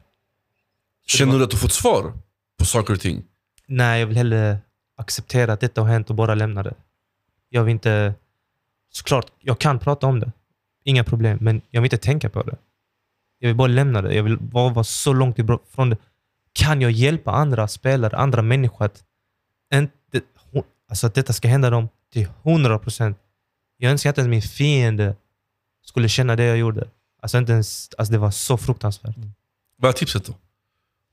[1.06, 2.14] Känner du att du fått svar
[2.60, 3.24] på saker och ting?
[3.68, 4.58] Nej, jag vill hellre
[4.96, 6.74] acceptera att detta har hänt och bara lämna det.
[7.50, 8.14] Jag vill inte...
[8.92, 10.32] Såklart, jag kan prata om det.
[10.84, 12.58] Inga problem, men jag vill inte tänka på det.
[13.46, 14.16] Jag vill bara lämna det.
[14.16, 15.98] Jag vill bara vara så långt ifrån det.
[16.54, 19.04] Kan jag hjälpa andra spelare, andra människor att,
[19.74, 20.22] inte,
[20.90, 23.18] alltså att detta ska hända dem till 100 procent?
[23.78, 25.16] Jag önskar inte att min fiende
[25.84, 26.90] skulle känna det jag gjorde.
[27.22, 29.16] Alltså, inte ens, alltså det var så fruktansvärt.
[29.78, 30.34] Vad är tipset då?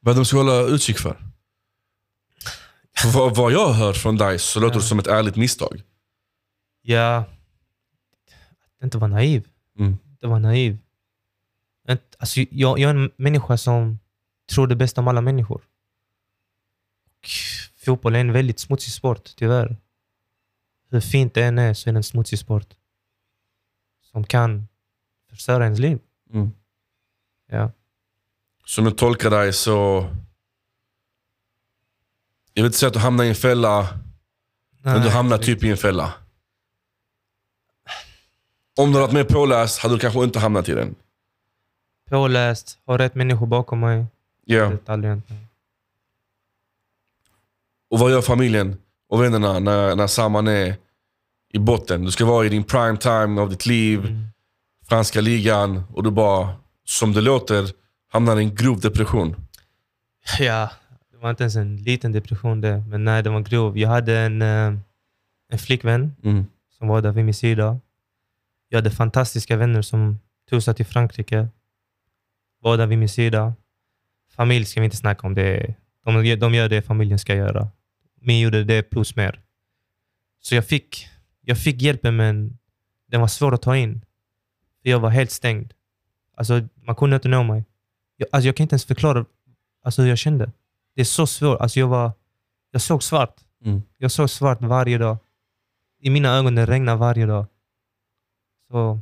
[0.01, 1.16] Vad de ska hålla utkik för?
[2.99, 4.80] för vad, vad jag hör från dig så låter Ja.
[4.80, 5.83] det som ett ärligt misstag.
[6.83, 7.18] Jag...
[7.18, 9.49] Att inte vara naiv.
[9.78, 9.99] Mm.
[10.11, 10.78] Inte vara naiv.
[12.18, 13.99] Alltså, jag, jag är en människa som
[14.53, 15.62] tror det bästa om alla människor.
[17.07, 17.28] Och
[17.85, 19.76] fotboll är en väldigt smutsig sport, tyvärr.
[20.91, 22.74] Hur fint det än är så är det en smutsig sport.
[24.03, 24.68] Som kan
[25.30, 25.99] förstöra ens liv.
[26.33, 26.51] Mm.
[27.51, 27.70] Ja.
[28.64, 30.07] Som jag tolkar dig så...
[32.55, 34.01] Jag vill inte säga att du hamnar i en fälla,
[34.83, 36.14] men du Nej, hamnar inte typ i en fälla.
[38.76, 40.95] Om du hade varit mer påläst hade du kanske inte hamnat i den.
[42.17, 44.05] Påläst, har rätt människor bakom mig.
[44.45, 44.69] Ja.
[44.69, 45.27] Det är aldrig hänt.
[47.91, 48.77] Och vad gör familjen
[49.09, 50.77] och vännerna när, när Saman är
[51.53, 52.05] i botten?
[52.05, 54.25] Du ska vara i din prime time av ditt liv, Mm.
[54.89, 56.55] franska ligan och du bara,
[56.85, 57.69] som det låter,
[58.09, 59.37] hamnar i en grov depression.
[60.39, 60.71] Ja,
[61.11, 63.79] det var inte ens en liten depression det, men nej, den var grov.
[63.79, 64.73] Jag hade en, eh,
[65.53, 66.47] en flickvän Mm.
[66.79, 67.79] som var där vid min sida.
[68.69, 70.19] Jag hade fantastiska vänner som
[70.51, 71.49] tog sig till Frankrike.
[72.63, 73.55] Där vid min sida.
[74.31, 75.35] Familj ska vi inte snacka om.
[75.35, 75.75] Det.
[76.05, 77.69] De, de gör det familjen ska göra.
[78.21, 79.41] Min gjorde det plus mer.
[80.41, 81.09] Så jag fick,
[81.41, 82.59] jag fick hjälpen, men
[83.09, 84.05] den var svår att ta in.
[84.83, 85.73] För jag var helt stängd.
[86.37, 87.65] Alltså, man kunde inte nå mig.
[88.17, 89.25] Jag, alltså, jag kan inte ens förklara
[89.83, 90.53] alltså, hur jag kände.
[90.95, 91.61] Det är så svårt.
[91.61, 92.13] Alltså, jag, var,
[92.71, 93.41] jag såg svart.
[93.65, 93.83] Mm.
[93.99, 95.17] Jag såg svart varje dag.
[95.99, 97.47] I mina ögon det regnade varje dag.
[98.71, 99.01] Så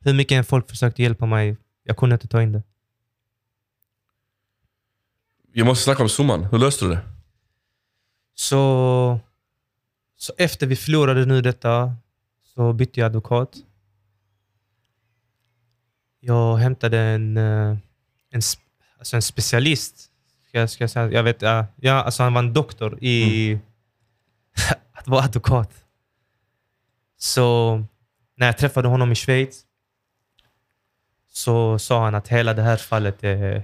[0.00, 1.56] hur mycket folk försökte hjälpa mig,
[1.88, 2.62] jag kunde inte ta in det.
[5.52, 6.44] Vi måste snacka om summan.
[6.44, 7.00] Hur löste du det?
[8.34, 9.20] Så,
[10.16, 11.96] så efter vi förlorade nu detta
[12.42, 13.56] så bytte jag advokat.
[16.20, 17.76] Jag hämtade en, eh,
[18.30, 18.40] en,
[18.98, 20.10] alltså en specialist.
[20.48, 21.10] Ska jag, ska jag, säga.
[21.10, 23.58] jag vet, ja, ja, alltså han var en doktor i
[24.92, 25.84] att vara advokat.
[27.18, 27.76] Så
[28.36, 29.64] när jag träffade honom i Schweiz
[31.38, 33.62] så sa han att hela det här fallet är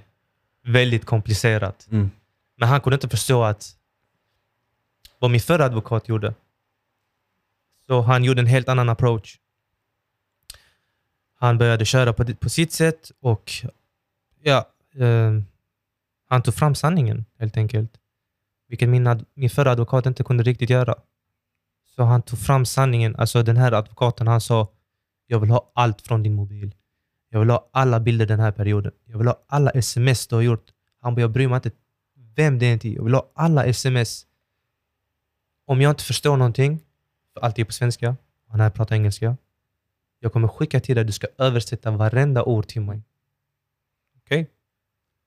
[0.64, 1.89] väldigt komplicerat.
[1.91, 2.11] Mm.
[2.57, 3.77] Men han kunde inte förstå att
[5.18, 6.35] vad min förra advokat gjorde.
[7.87, 9.39] Så han gjorde en helt annan approach.
[11.35, 13.53] Han började köra på, på sitt sätt och
[14.43, 15.33] ja, eh,
[16.29, 17.93] han tog fram sanningen helt enkelt.
[18.68, 20.95] Vilket min, min förra advokat inte kunde riktigt göra.
[21.97, 23.16] Så han tog fram sanningen.
[23.16, 24.68] Alltså den här advokaten han sa,
[25.27, 26.75] jag vill ha allt från din mobil.
[27.35, 28.93] Jag vill ha alla bilder den här perioden.
[29.05, 30.70] Jag vill ha alla sms du har gjort.
[31.01, 31.70] Han bara, jag bryr mig inte
[32.35, 32.95] vem det är till.
[32.95, 34.26] Jag vill ha alla sms.
[35.66, 36.80] Om jag inte förstår någonting,
[37.32, 38.16] för allt är på svenska,
[38.49, 39.37] han här pratar engelska.
[40.20, 43.03] Jag kommer skicka till dig, du ska översätta varenda ord till mig.
[44.16, 44.51] Okej?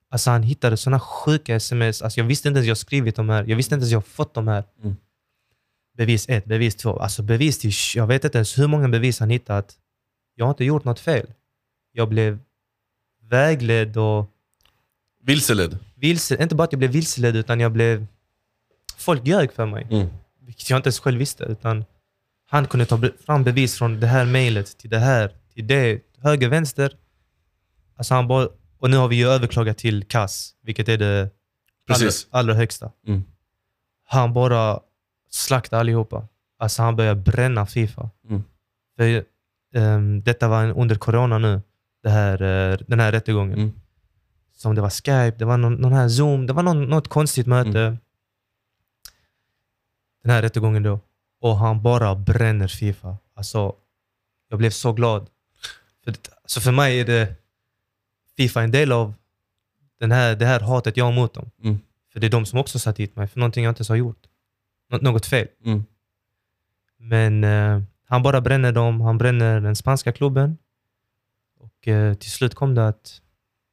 [0.09, 2.01] Alltså han hittade såna sjuka sms.
[2.01, 3.43] Alltså jag visste inte ens jag skrivit de här.
[3.47, 4.63] Jag visste inte ens jag fått de här.
[4.83, 4.95] Mm.
[5.93, 6.99] Bevis ett, bevis två.
[6.99, 7.71] Alltså bevis till...
[7.95, 9.77] Jag vet inte ens hur många bevis han hittat.
[10.35, 11.33] Jag har inte gjort något fel.
[11.97, 12.39] Jag blev
[13.21, 14.31] vägledd och
[15.21, 15.77] Vilseledd.
[15.95, 18.07] vilse, inte bara att jag blev vilseledd, utan jag blev...
[18.97, 20.07] Folk ljög för mig, Mm.
[20.41, 21.43] vilket jag inte ens själv visste.
[21.43, 21.85] Utan
[22.49, 26.49] han kunde ta fram bevis från det här mejlet till det här, till det, höger,
[26.49, 26.93] vänster.
[27.95, 31.29] Alltså han bara, och nu har vi ju överklagat till KAS, vilket är det
[31.89, 32.91] allra, allra högsta.
[33.07, 33.23] Mm.
[34.05, 34.79] Han bara
[35.29, 36.27] slaktade allihopa.
[36.59, 38.09] Alltså han började bränna Fifa.
[38.29, 38.43] Mm.
[38.97, 39.23] För,
[39.75, 41.61] ehm, detta var under corona nu,
[42.07, 43.71] det här, eh, den här rättegången Mm.
[44.53, 47.47] som det var Skype, det var någon, någon här Zoom, det var någon, något konstigt
[47.47, 47.79] möte.
[47.81, 47.97] Mm.
[50.23, 50.99] Den här rättegången då.
[51.41, 53.17] Och han bara bränner Fifa.
[53.33, 53.75] Alltså,
[54.49, 55.29] jag blev så glad.
[56.03, 57.35] För, det, alltså för mig är det
[58.37, 59.13] Fifa en del av
[59.99, 61.49] den här, det här hatet jag har mot dem.
[61.63, 61.79] Mm.
[62.13, 63.95] För det är de som också satt hit mig för någonting jag inte ens har
[63.95, 64.23] gjort.
[64.89, 65.47] Nå- något fel.
[65.65, 65.83] Mm.
[66.97, 69.01] Men eh, han bara bränner dem.
[69.01, 70.57] Han bränner den spanska klubben.
[71.77, 73.21] Och eh, till slut kom det att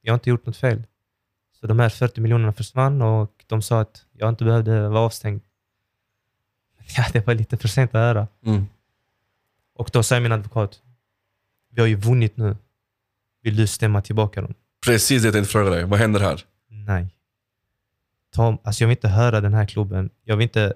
[0.02, 0.82] jag inte gjort något fel.
[1.60, 5.42] Så de här 40 miljonerna försvann och de sa att jag inte behövde vara avstängd.
[6.96, 8.28] Ja, det var lite för sent att höra.
[8.46, 8.66] Mm.
[9.74, 10.82] Och då säger min advokat,
[11.70, 12.56] vi har ju vunnit nu.
[13.42, 14.54] Vill du stämma tillbaka dem?
[14.86, 15.84] Precis det jag tänkte fråga dig.
[15.84, 16.44] Vad händer här?
[16.68, 17.08] Nej.
[18.32, 20.10] Tom, alltså jag vill inte höra den här klubben.
[20.24, 20.74] Jag vill inte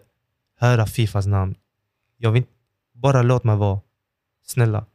[0.56, 1.54] höra Fifas namn.
[2.16, 2.52] Jag vill inte,
[2.92, 3.80] bara låt mig vara.
[4.44, 4.86] Snälla.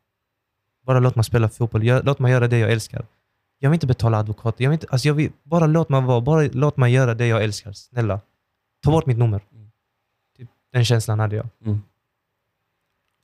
[0.85, 1.83] Bara låt mig spela fotboll.
[1.83, 3.05] Låt mig göra det jag älskar.
[3.59, 4.55] Jag vill inte betala advokat.
[4.57, 6.21] Jag vill inte, alltså jag vill, bara låt mig vara.
[6.21, 7.73] Bara låt mig göra det jag älskar.
[7.73, 8.21] Snälla.
[8.83, 9.41] Ta bort mitt nummer.
[10.37, 11.47] Typ, den känslan hade jag.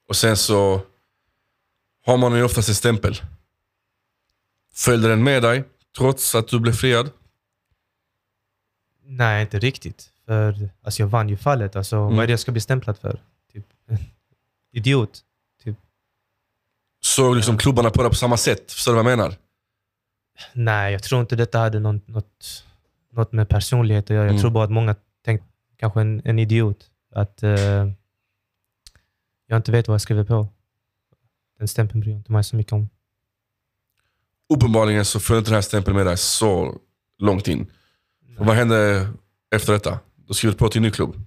[0.08, 0.82] Och sen så
[2.06, 3.22] har man ju oftast en stämpel.
[4.74, 5.64] Följde den med dig
[5.98, 7.12] trots att du blev friad?
[9.04, 10.12] Nej, inte riktigt.
[10.26, 11.76] För alltså jag vann ju fallet.
[11.76, 13.22] Alltså, Vad är det jag ska bli stämplad för?
[13.54, 13.66] Typ,
[14.72, 15.24] idiot.
[17.16, 18.72] Såg liksom klubbarna på det på samma sätt?
[18.72, 19.36] Förstår du vad jag menar?
[20.54, 22.64] Nej, jag tror inte detta hade någon, något,
[23.12, 24.24] något med personlighet att göra.
[24.24, 24.42] Jag Mm.
[24.42, 24.96] tror bara att många
[25.26, 25.48] tänkte,
[25.78, 27.52] kanske en, en idiot, att eh,
[29.48, 30.48] jag inte vet vad jag skriver på.
[31.60, 32.90] Den stämpeln bryr jag inte mig så mycket om.
[34.54, 36.76] Uppenbarligen så följde inte den här stämpeln med dig så
[37.20, 37.72] långt in.
[38.38, 39.10] Vad hände
[39.56, 40.00] efter detta?
[40.28, 41.22] Du skrev på till en ny klubb.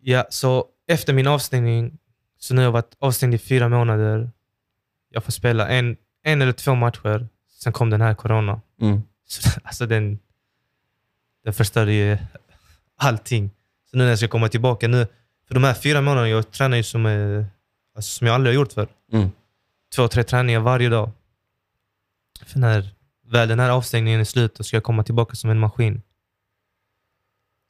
[0.00, 1.98] Ja, så efter min avstängning,
[2.38, 4.30] så nu har jag varit avstängd i fyra månader.
[5.14, 7.28] Jag får spela en, en eller två matcher.
[7.48, 8.60] Sen kom den här corona.
[8.80, 9.02] Mm.
[9.26, 10.18] Så, alltså den,
[11.44, 12.18] den förstörde ju
[12.96, 13.50] allting.
[13.90, 15.06] Så nu när jag ska komma tillbaka nu,
[15.48, 17.44] för de här fyra månaderna, jag tränar ju som, eh,
[17.96, 18.88] alltså som jag aldrig har gjort för.
[19.12, 19.30] Mm.
[19.94, 21.10] Två, tre träningar varje dag.
[22.46, 22.88] För när
[23.26, 26.02] väl den här avstängningen är slut, då ska jag komma tillbaka som en maskin.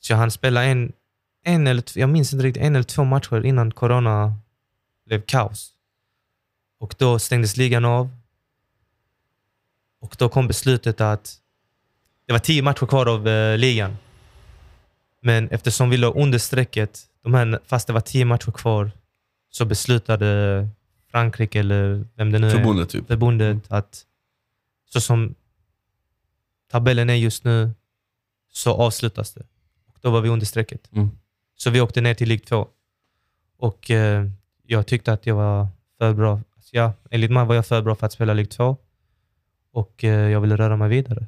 [0.00, 0.92] Så jag hann spela en,
[1.44, 4.38] en eller jag minns inte riktigt, en eller två matcher innan corona
[5.06, 5.73] blev kaos.
[6.84, 8.10] Och då stängdes ligan av.
[10.00, 11.36] Och då kom beslutet att
[12.26, 13.96] det var tio matcher kvar av eh, ligan.
[15.22, 18.90] Men eftersom vi låg under strecket, de här, fast det var tio matcher kvar,
[19.50, 20.68] så beslutade
[21.10, 23.06] Frankrike, eller vem det nu är, Förbundet typ.
[23.06, 24.04] förbundet att
[24.84, 25.34] så som
[26.70, 27.70] tabellen är just nu
[28.52, 29.46] så avslutas det.
[29.86, 30.92] Och då var vi under strecket.
[30.92, 31.10] Mm.
[31.56, 32.68] Så vi åkte ner till League 2.
[33.58, 34.30] Och eh,
[34.66, 35.68] jag tyckte att jag var
[35.98, 36.40] för bra.
[36.64, 38.76] Alltså, ja, enligt mig var jag för bra för att spela League 2.
[39.72, 41.26] Och eh, jag ville röra mig vidare.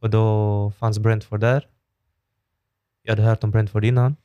[0.00, 1.68] Och då fanns Brentford där.
[3.02, 4.16] Jag hade hört om Brentford innan.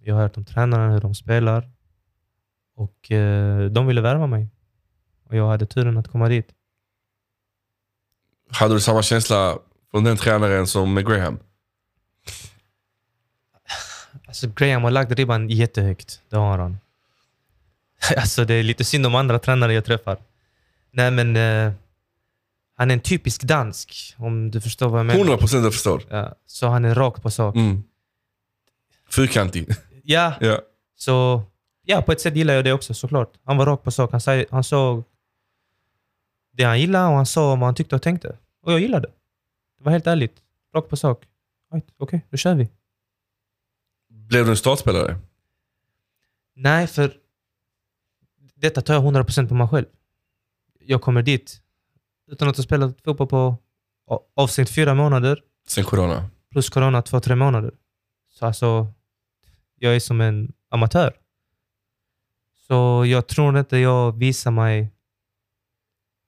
[0.00, 1.70] Jag har hört om tränaren, hur de spelar.
[2.74, 4.48] Och eh, de ville värva mig.
[5.24, 6.48] Och jag hade turen att komma dit.
[8.50, 9.58] Hade du samma känsla
[9.90, 11.38] från den tränaren som med Graham?
[14.26, 16.22] Alltså Graham har lagt ribban jättehögt.
[16.28, 16.78] Det har han.
[18.16, 20.18] Alltså det är lite synd om andra tränare jag träffar.
[20.90, 21.36] Nej men...
[21.36, 21.72] Eh,
[22.78, 25.20] han är en typisk dansk, om du förstår vad jag menar.
[25.20, 26.02] 100 procent jag förstår.
[26.08, 27.54] Ja, så han är rak på sak.
[27.54, 27.82] Mm.
[29.10, 29.68] Fyrkantig.
[30.10, 30.60] Ja, ja.
[30.96, 31.42] så...
[31.84, 33.32] Ja, på ett sätt gillar jag det också såklart.
[33.44, 34.12] Han var rak på sak.
[34.12, 35.04] Han, sa, han såg
[36.52, 38.36] det han gillade och han sa vad han tyckte och tänkte.
[38.62, 39.12] Och jag gillade det.
[39.78, 40.36] Det var helt ärligt.
[40.74, 41.24] Rakt på sak.
[41.70, 42.68] Okej, okay, då kör vi.
[44.08, 45.16] Blev du en startspelare?
[46.56, 47.12] Nej, för
[48.60, 49.86] detta tar jag 100% på mig själv.
[50.80, 51.62] Jag kommer dit
[52.26, 53.56] utan att ha spelat fotboll på
[54.36, 55.42] avstängt fyra månader.
[55.66, 56.30] Sen corona?
[56.50, 57.74] Plus corona två, tre månader.
[58.30, 58.92] Så alltså,
[59.74, 61.16] jag är som en amatör.
[62.66, 64.92] Så jag tror inte jag visar mig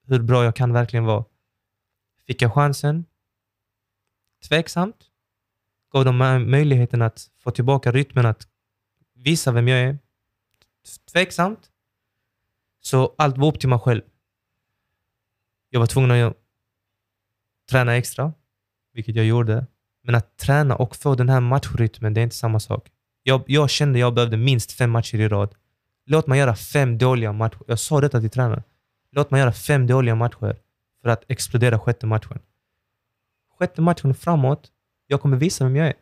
[0.07, 1.25] hur bra jag kan verkligen vara.
[2.27, 3.05] Fick jag chansen?
[4.49, 4.97] Tveksamt.
[5.93, 6.17] Gav dem
[6.51, 8.49] möjligheten att få tillbaka rytmen, att
[9.15, 9.99] visa vem jag är?
[11.13, 11.70] Tveksamt.
[12.81, 14.03] Så allt var upp till mig själv.
[15.71, 16.37] Jag var tvungen att
[17.71, 18.33] träna extra,
[18.93, 19.67] vilket jag gjorde.
[20.03, 22.89] Men att träna och få den här matchrytmen, det är inte samma sak.
[23.23, 25.55] Jag, jag kände att jag behövde minst fem matcher i rad.
[26.07, 27.61] Låt mig göra fem dåliga matcher.
[27.67, 28.63] Jag sa detta till tränaren.
[29.13, 30.57] Låt mig göra fem dåliga matcher
[31.03, 32.39] för att explodera sjätte matchen.
[33.59, 34.71] Sjätte matchen framåt,
[35.07, 35.95] jag kommer visa vem jag är.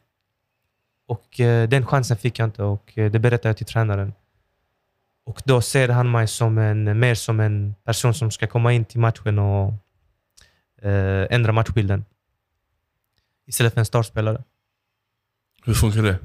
[1.07, 4.13] Och eh, den chansen fick jag inte och eh, det berättade jag till tränaren.
[5.29, 8.85] Och då ser han mig som en, mer som en person som ska komma in
[8.85, 9.75] till matchen och
[10.83, 12.05] eh, ändra matchbilden.
[13.47, 14.45] Istället för en startspelare.
[15.65, 16.19] Hur funkar det?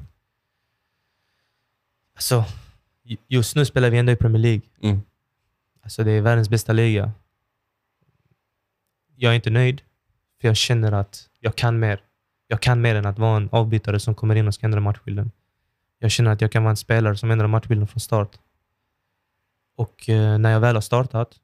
[2.14, 2.44] Alltså,
[3.28, 4.62] just nu spelar vi ändå i Premier League.
[4.82, 5.02] Mm.
[5.82, 7.12] Alltså det är världens bästa liga.
[9.16, 9.82] Jag är inte nöjd,
[10.40, 12.00] för jag känner att jag kan mer.
[12.46, 15.30] Jag kan mer än att vara en avbytare som kommer in och ska ändra matchbilden.
[15.98, 18.38] Jag känner att jag kan vara en spelare som ändrar matchbilden från start.
[19.76, 21.40] Och eh, när jag väl har startat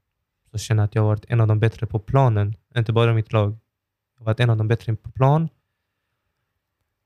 [0.51, 3.11] så känner jag att jag har varit en av de bättre på planen, inte bara
[3.11, 3.51] i mitt lag.
[4.15, 5.49] Jag har varit en av de bättre på plan.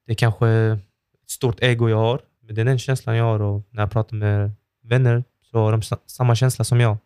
[0.06, 3.40] Det är kanske ett stort ego jag har, men det är den känslan jag har
[3.40, 4.52] och när jag pratar med
[4.82, 6.96] vänner så har de samma känsla som jag.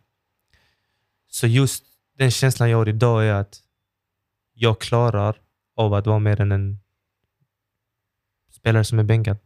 [1.29, 1.85] Så just
[2.17, 3.63] den känslan jag har idag är att
[4.55, 5.41] jag klarar
[5.77, 6.79] av att vara mer än en
[8.51, 9.37] spelare som är bänkad.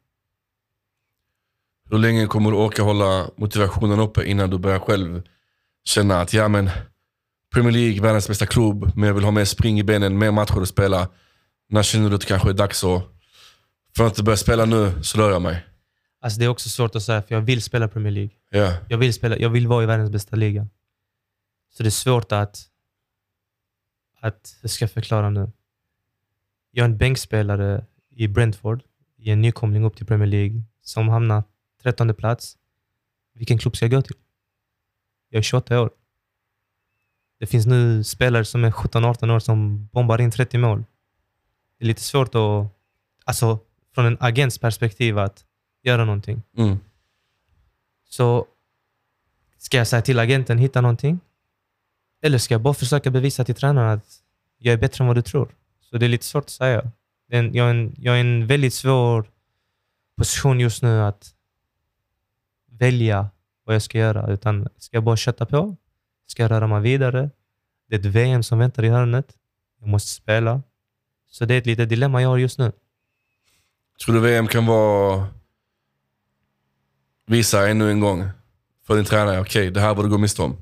[1.92, 5.22] Hur länge kommer du orka hålla motivationen uppe innan du börjar själv
[5.84, 6.70] känna att ja men
[7.54, 10.62] Premier League, världens bästa klubb, men jag vill ha mer spring i benen, mer matcher
[10.62, 11.08] att spela.
[11.68, 13.02] När känner du att det kanske är dags att,
[13.96, 15.66] för att inte börja spela nu så rör jag mig?
[16.20, 18.30] Alltså det är också svårt att säga, för jag vill spela Premier League.
[18.50, 18.76] Ja.
[18.88, 20.66] Jag, vill spela, jag vill vara i världens bästa liga.
[21.70, 22.58] Så det är svårt att,
[24.20, 25.52] att hur ska jag förklara nu?
[26.70, 28.82] Jag är en bänkspelare i Brentford,
[29.18, 31.42] i en nykomling upp till Premier League, som hamnar
[31.82, 32.58] 13 plats.
[33.34, 34.16] Vilken klubb ska jag gå till?
[35.28, 35.90] Jag är 28 år.
[37.38, 40.84] Det finns nu spelare som är 17-18 år som bombar in 30 mål.
[41.78, 42.66] Det är lite svårt att,
[43.24, 43.58] alltså
[43.94, 45.44] från en agents perspektiv, att
[45.82, 46.42] göra någonting.
[46.56, 46.78] Mm.
[48.08, 48.46] Så
[49.58, 51.20] ska jag säga till agenten, hitta någonting?
[52.22, 54.22] Eller ska jag bara försöka bevisa till tränaren att
[54.58, 55.54] jag är bättre än vad du tror?
[55.80, 56.90] Så det är lite svårt att säga.
[57.26, 59.30] Jag är en, jag är en väldigt svår
[60.16, 61.34] position just nu att
[62.82, 63.30] välja
[63.64, 64.32] vad jag ska göra.
[64.32, 65.76] Utan ska jag bara kötta på?
[66.26, 67.30] Ska jag röra mig vidare?
[67.88, 69.36] Det är ett VM som väntar i hörnet.
[69.80, 70.62] Jag måste spela.
[71.30, 72.72] Så det är ett litet dilemma jag har just nu.
[74.04, 75.26] Tror du VM kan vara...
[77.26, 78.30] Visa ännu en gång
[78.86, 80.56] för din tränare, okej, okay, det här var du gå miste om.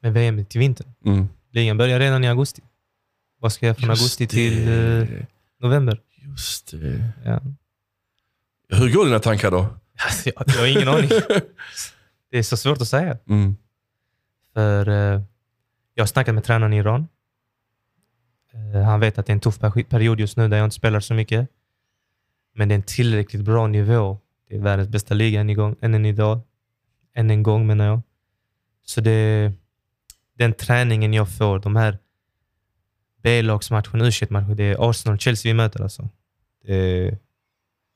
[0.00, 0.94] Men VM är till vintern.
[1.04, 1.28] Mm.
[1.50, 2.62] Ligan börjar redan i augusti.
[3.40, 4.30] Vad ska jag från Just augusti det.
[4.30, 5.26] till eh,
[5.60, 6.00] november?
[6.14, 7.12] Just det.
[7.24, 7.40] Ja.
[8.68, 9.66] Hur går dina tankar då?
[10.24, 11.10] Jag, jag har ingen aning.
[12.30, 13.18] Det är så svårt att säga.
[13.28, 13.56] Mm.
[14.54, 15.22] För eh,
[15.94, 17.08] Jag har snackat med tränaren i Iran.
[18.52, 21.00] Eh, han vet att det är en tuff period just nu där jag inte spelar
[21.00, 21.48] så mycket.
[22.54, 24.18] Men det är en tillräckligt bra nivå.
[24.48, 26.40] Det är världens bästa liga än, igång, än en idag.
[27.14, 28.00] Än en gång menar jag.
[28.82, 29.52] Så det,
[30.34, 31.98] den träningen jag får, de här
[33.22, 35.82] B-lagsmatcherna, u matcherna det är Arsenal och Chelsea vi möter.
[35.82, 36.08] Alltså.
[36.64, 37.18] Det är,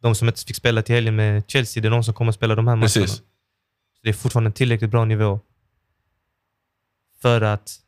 [0.01, 2.35] de som inte fick spela till helgen med Chelsea, det är de som kommer att
[2.35, 2.87] spela de här matcherna.
[2.87, 3.17] Precis.
[3.17, 3.23] Så
[4.03, 5.41] det är fortfarande en tillräckligt bra nivå
[7.19, 7.81] för att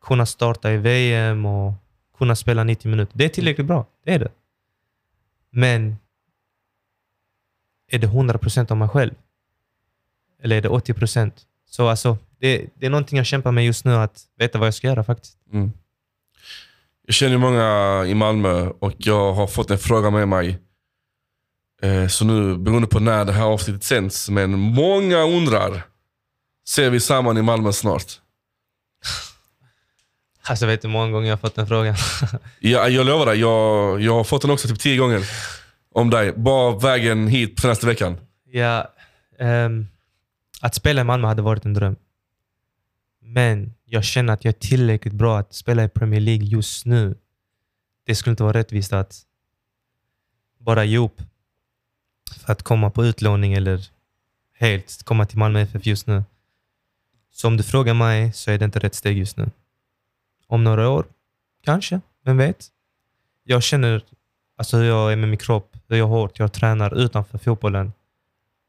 [0.00, 1.72] kunna starta i VM och
[2.18, 3.18] kunna spela 90 minuter.
[3.18, 4.30] Det är tillräckligt bra, det är det.
[5.50, 5.96] Men
[7.90, 9.14] är det 100% av mig själv?
[10.42, 11.30] Eller är det 80%?
[11.66, 14.74] Så alltså, det, det är någonting jag kämpar med just nu, att veta vad jag
[14.74, 15.38] ska göra faktiskt.
[15.52, 15.72] Mm.
[17.06, 20.58] Jag känner många i Malmö och jag har fått en fråga med mig.
[21.82, 25.82] Eh, Så nu, beroende på när det här avsnittet sänds, men många undrar.
[26.68, 28.04] Ser vi samman i Malmö snart?
[30.46, 31.94] Alltså vet du hur många gånger jag har fått den frågan?
[32.60, 35.22] Jag, jag lovar dig, jag, jag har fått den också typ tio gånger.
[35.94, 36.32] Om dig.
[36.36, 38.16] Bara vägen hit senaste veckan.
[38.52, 38.92] ja,
[39.38, 39.86] ehm,
[40.60, 41.96] att spela i Malmö hade varit en dröm.
[43.22, 47.14] Men jag känner att jag är tillräckligt bra att spela i Premier League just nu.
[48.06, 49.20] Det skulle inte vara rättvist att
[50.60, 51.22] bara ge upp
[52.30, 53.88] för att komma på utlåning eller
[54.54, 56.24] helt komma till Malmö FF just nu.
[57.30, 59.50] Så om du frågar mig så är det inte rätt steg just nu.
[60.46, 61.06] Om några år,
[61.62, 62.00] kanske.
[62.24, 62.68] Vem vet?
[63.44, 64.04] Jag känner
[64.56, 67.92] alltså hur jag är med min kropp, hur jag hårt jag tränar utanför fotbollen.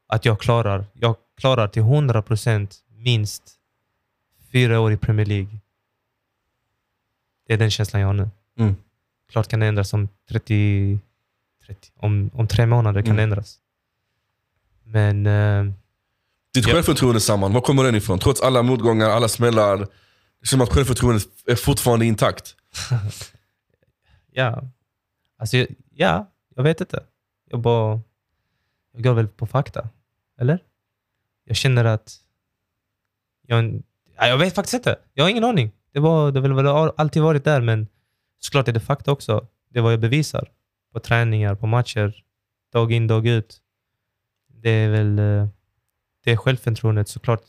[0.06, 3.42] Att jag klarar, jag klarar till 100% minst
[4.52, 5.58] fyra år i Premier League.
[7.46, 8.30] Det är den känslan jag har nu.
[8.58, 8.76] Mm.
[9.30, 10.98] Klart kan det ändras om 30,
[11.66, 13.16] 30 om, om tre månader kan Mm.
[13.16, 13.58] det ändras.
[14.84, 15.72] Men eh,
[16.54, 16.74] Ditt Ja.
[16.74, 18.18] självförtroende samman, var kommer den ifrån?
[18.18, 19.76] Trots alla motgångar, alla smällar.
[19.78, 19.86] Det
[20.42, 22.54] känns som att självförtroendet är fortfarande intakt.
[24.32, 24.62] ja,
[25.38, 25.56] alltså,
[25.94, 27.02] ja, jag vet inte.
[27.50, 28.00] Jag bara,
[28.92, 29.88] jag går väl på fakta.
[30.40, 30.58] Eller?
[31.44, 32.16] Jag känner att,
[33.46, 33.82] jag,
[34.16, 34.96] ja, jag vet faktiskt inte.
[35.14, 35.72] Jag har ingen aning.
[35.92, 37.86] Det, var, det har väl alltid varit där, men
[38.38, 39.46] såklart är det fakta också.
[39.70, 40.48] Det är vad jag bevisar
[40.96, 42.24] på träningar, på matcher,
[42.72, 43.60] dag in, dag ut.
[44.48, 45.48] Det är väl eh,
[46.24, 47.40] det är självförtroendet såklart.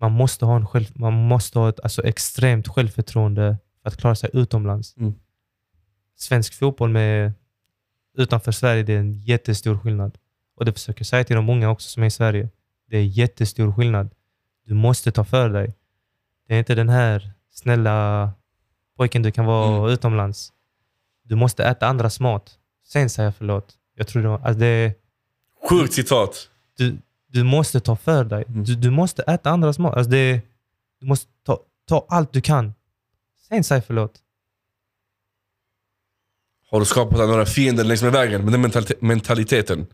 [0.00, 4.14] Man måste ha, en själv, man måste ha ett alltså, extremt självförtroende för att klara
[4.14, 4.96] sig utomlands.
[4.96, 5.14] Mm.
[6.16, 7.32] Svensk fotboll med,
[8.16, 10.18] utanför Sverige, det är en jättestor skillnad.
[10.56, 12.50] Och det försöker jag säga till de många också som är i Sverige.
[12.90, 14.10] Det är jättestor skillnad.
[14.66, 15.74] Du måste ta för dig.
[16.48, 18.32] Det är inte den här snälla
[18.96, 19.90] pojken du kan vara Mm.
[19.90, 20.52] utomlands.
[21.26, 22.58] Du måste äta andras mat.
[22.84, 23.74] Sen säger jag förlåt.
[23.94, 24.94] Jag tror det, var, alltså det
[25.68, 26.50] Sjukt citat.
[26.76, 26.98] du,
[27.28, 28.44] du måste ta för dig.
[28.48, 28.64] Mm.
[28.64, 29.94] Du, du måste äta andras mat.
[29.96, 30.40] Alltså det,
[31.00, 31.58] du måste ta,
[31.88, 32.74] ta allt du kan.
[33.48, 34.22] Sen säg förlåt.
[36.70, 39.86] Har du skapat några fiender längs med vägen med den mentalite- mentaliteten?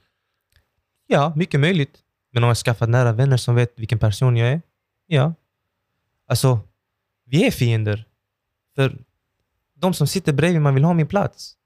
[1.07, 1.99] Ja, mycket möjligt.
[2.33, 4.63] Men har jag skaffat nära vänner som vet vilken person jag är?
[5.07, 5.35] Ja.
[6.27, 6.61] Alltså,
[7.25, 8.05] vi är fiender.
[8.75, 8.99] För
[9.83, 11.57] de som sitter bredvid mig vill ha min plats.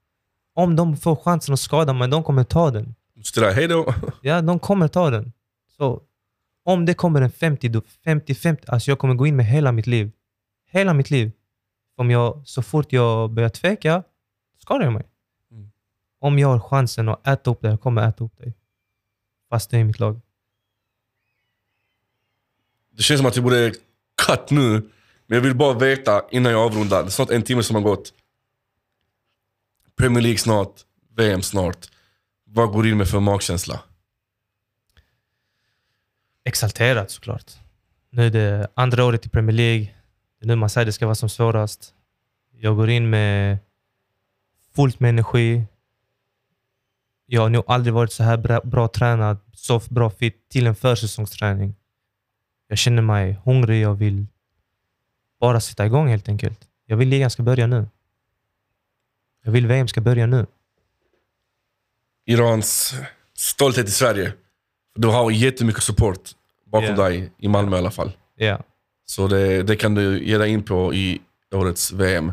[0.55, 2.95] Om de får chansen att skada mig, de kommer ta den.
[3.23, 3.95] Så där, hej då.
[4.23, 5.33] Ja, de kommer ta den.
[5.77, 6.03] Så
[6.65, 8.65] om det kommer en 50, då 50-50.
[8.67, 10.13] Alltså jag kommer gå in med hela mitt liv.
[10.71, 11.33] Hela mitt liv.
[11.97, 14.03] Om jag, så fort jag börjar tveka,
[14.59, 15.07] skadar jag mig.
[15.51, 15.71] Mm.
[16.21, 18.55] Om jag har chansen att äta upp dig, jag kommer äta upp dig.
[19.51, 20.21] Fast det är mitt lag.
[22.91, 23.73] Det känns som att vi borde
[24.27, 24.91] cut nu.
[25.27, 27.03] Men jag vill bara veta innan jag avrundar.
[27.03, 28.15] Det är snart en timme som har gått.
[29.97, 30.81] Premier League snart.
[31.17, 31.87] VM snart.
[32.45, 33.81] Vad går du in med för magkänsla?
[36.45, 37.53] Exalterad såklart.
[38.11, 39.95] Nu är det andra året i Premier League.
[40.39, 41.95] Det är nu man säger det ska vara som svårast.
[42.53, 43.59] Jag går in med
[44.77, 45.65] fullt med energi.
[47.27, 50.75] Jag har nog aldrig varit så här bra, bra tränad, så bra fit till en
[50.75, 51.75] försäsongsträning.
[52.69, 54.27] Jag känner mig hungrig, jag vill
[55.41, 56.61] bara sätta igång helt enkelt.
[56.87, 57.87] Jag vill ligan ska börja nu.
[59.45, 60.47] Jag vill VM ska börja nu.
[62.27, 62.95] Irans
[63.37, 64.33] stolthet i Sverige.
[64.95, 66.31] Du har jättemycket support
[66.73, 67.05] bakom Ja.
[67.05, 68.13] dig, i Malmö i alla fall.
[68.37, 68.61] Ja.
[69.07, 71.21] Så det, det kan du ge dig in på i
[71.55, 72.33] årets VM.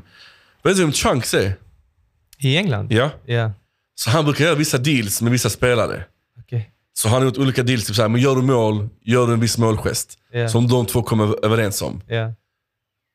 [0.64, 1.54] Vet du vem Chunks är?
[2.38, 2.92] I England?
[2.92, 3.10] Ja.
[3.26, 3.52] Ja.
[3.96, 6.06] Så han brukar göra vissa deals med vissa spelare.
[6.40, 6.72] Okej.
[6.94, 9.40] Så han har gjort olika deals, typ såhär, men gör du mål, gör du en
[9.40, 10.20] viss målgest.
[10.52, 12.02] Som de två kommer överens om.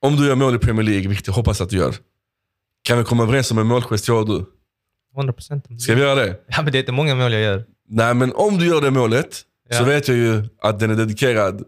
[0.03, 1.95] Om du gör mål i Premier League, vilket jag hoppas att du gör.
[2.83, 4.45] Kan vi komma överens om en målgest, jag och du?
[5.17, 5.83] 100 procent.
[5.83, 6.37] Ska vi göra det?
[6.49, 7.65] Ja, men det är inte många mål jag gör.
[7.89, 9.85] Nej, men om du gör det målet, så Ja.
[9.85, 11.63] vet jag ju att den är dedikerad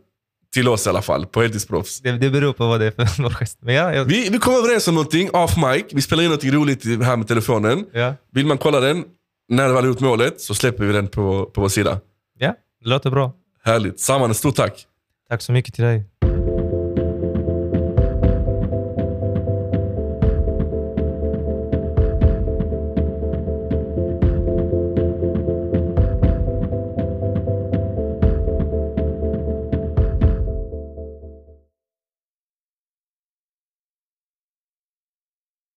[0.55, 2.01] till oss i alla fall, på heltidsproffs.
[2.01, 3.59] Det, det beror på vad det är för målgest.
[3.62, 5.85] Men ja, jag, Vi, vi kommer överens om någonting, off mic.
[5.93, 7.87] Vi spelar in något roligt här med telefonen.
[7.93, 8.14] ja.
[8.33, 9.05] Vill man kolla den,
[9.49, 12.01] när du väl gjort målet, så släpper vi den på, på vår sida.
[12.39, 13.33] ja, det låter bra.
[13.64, 14.01] Härligt.
[14.01, 14.87] Samman, stort tack.
[15.28, 16.05] Tack så mycket till dig.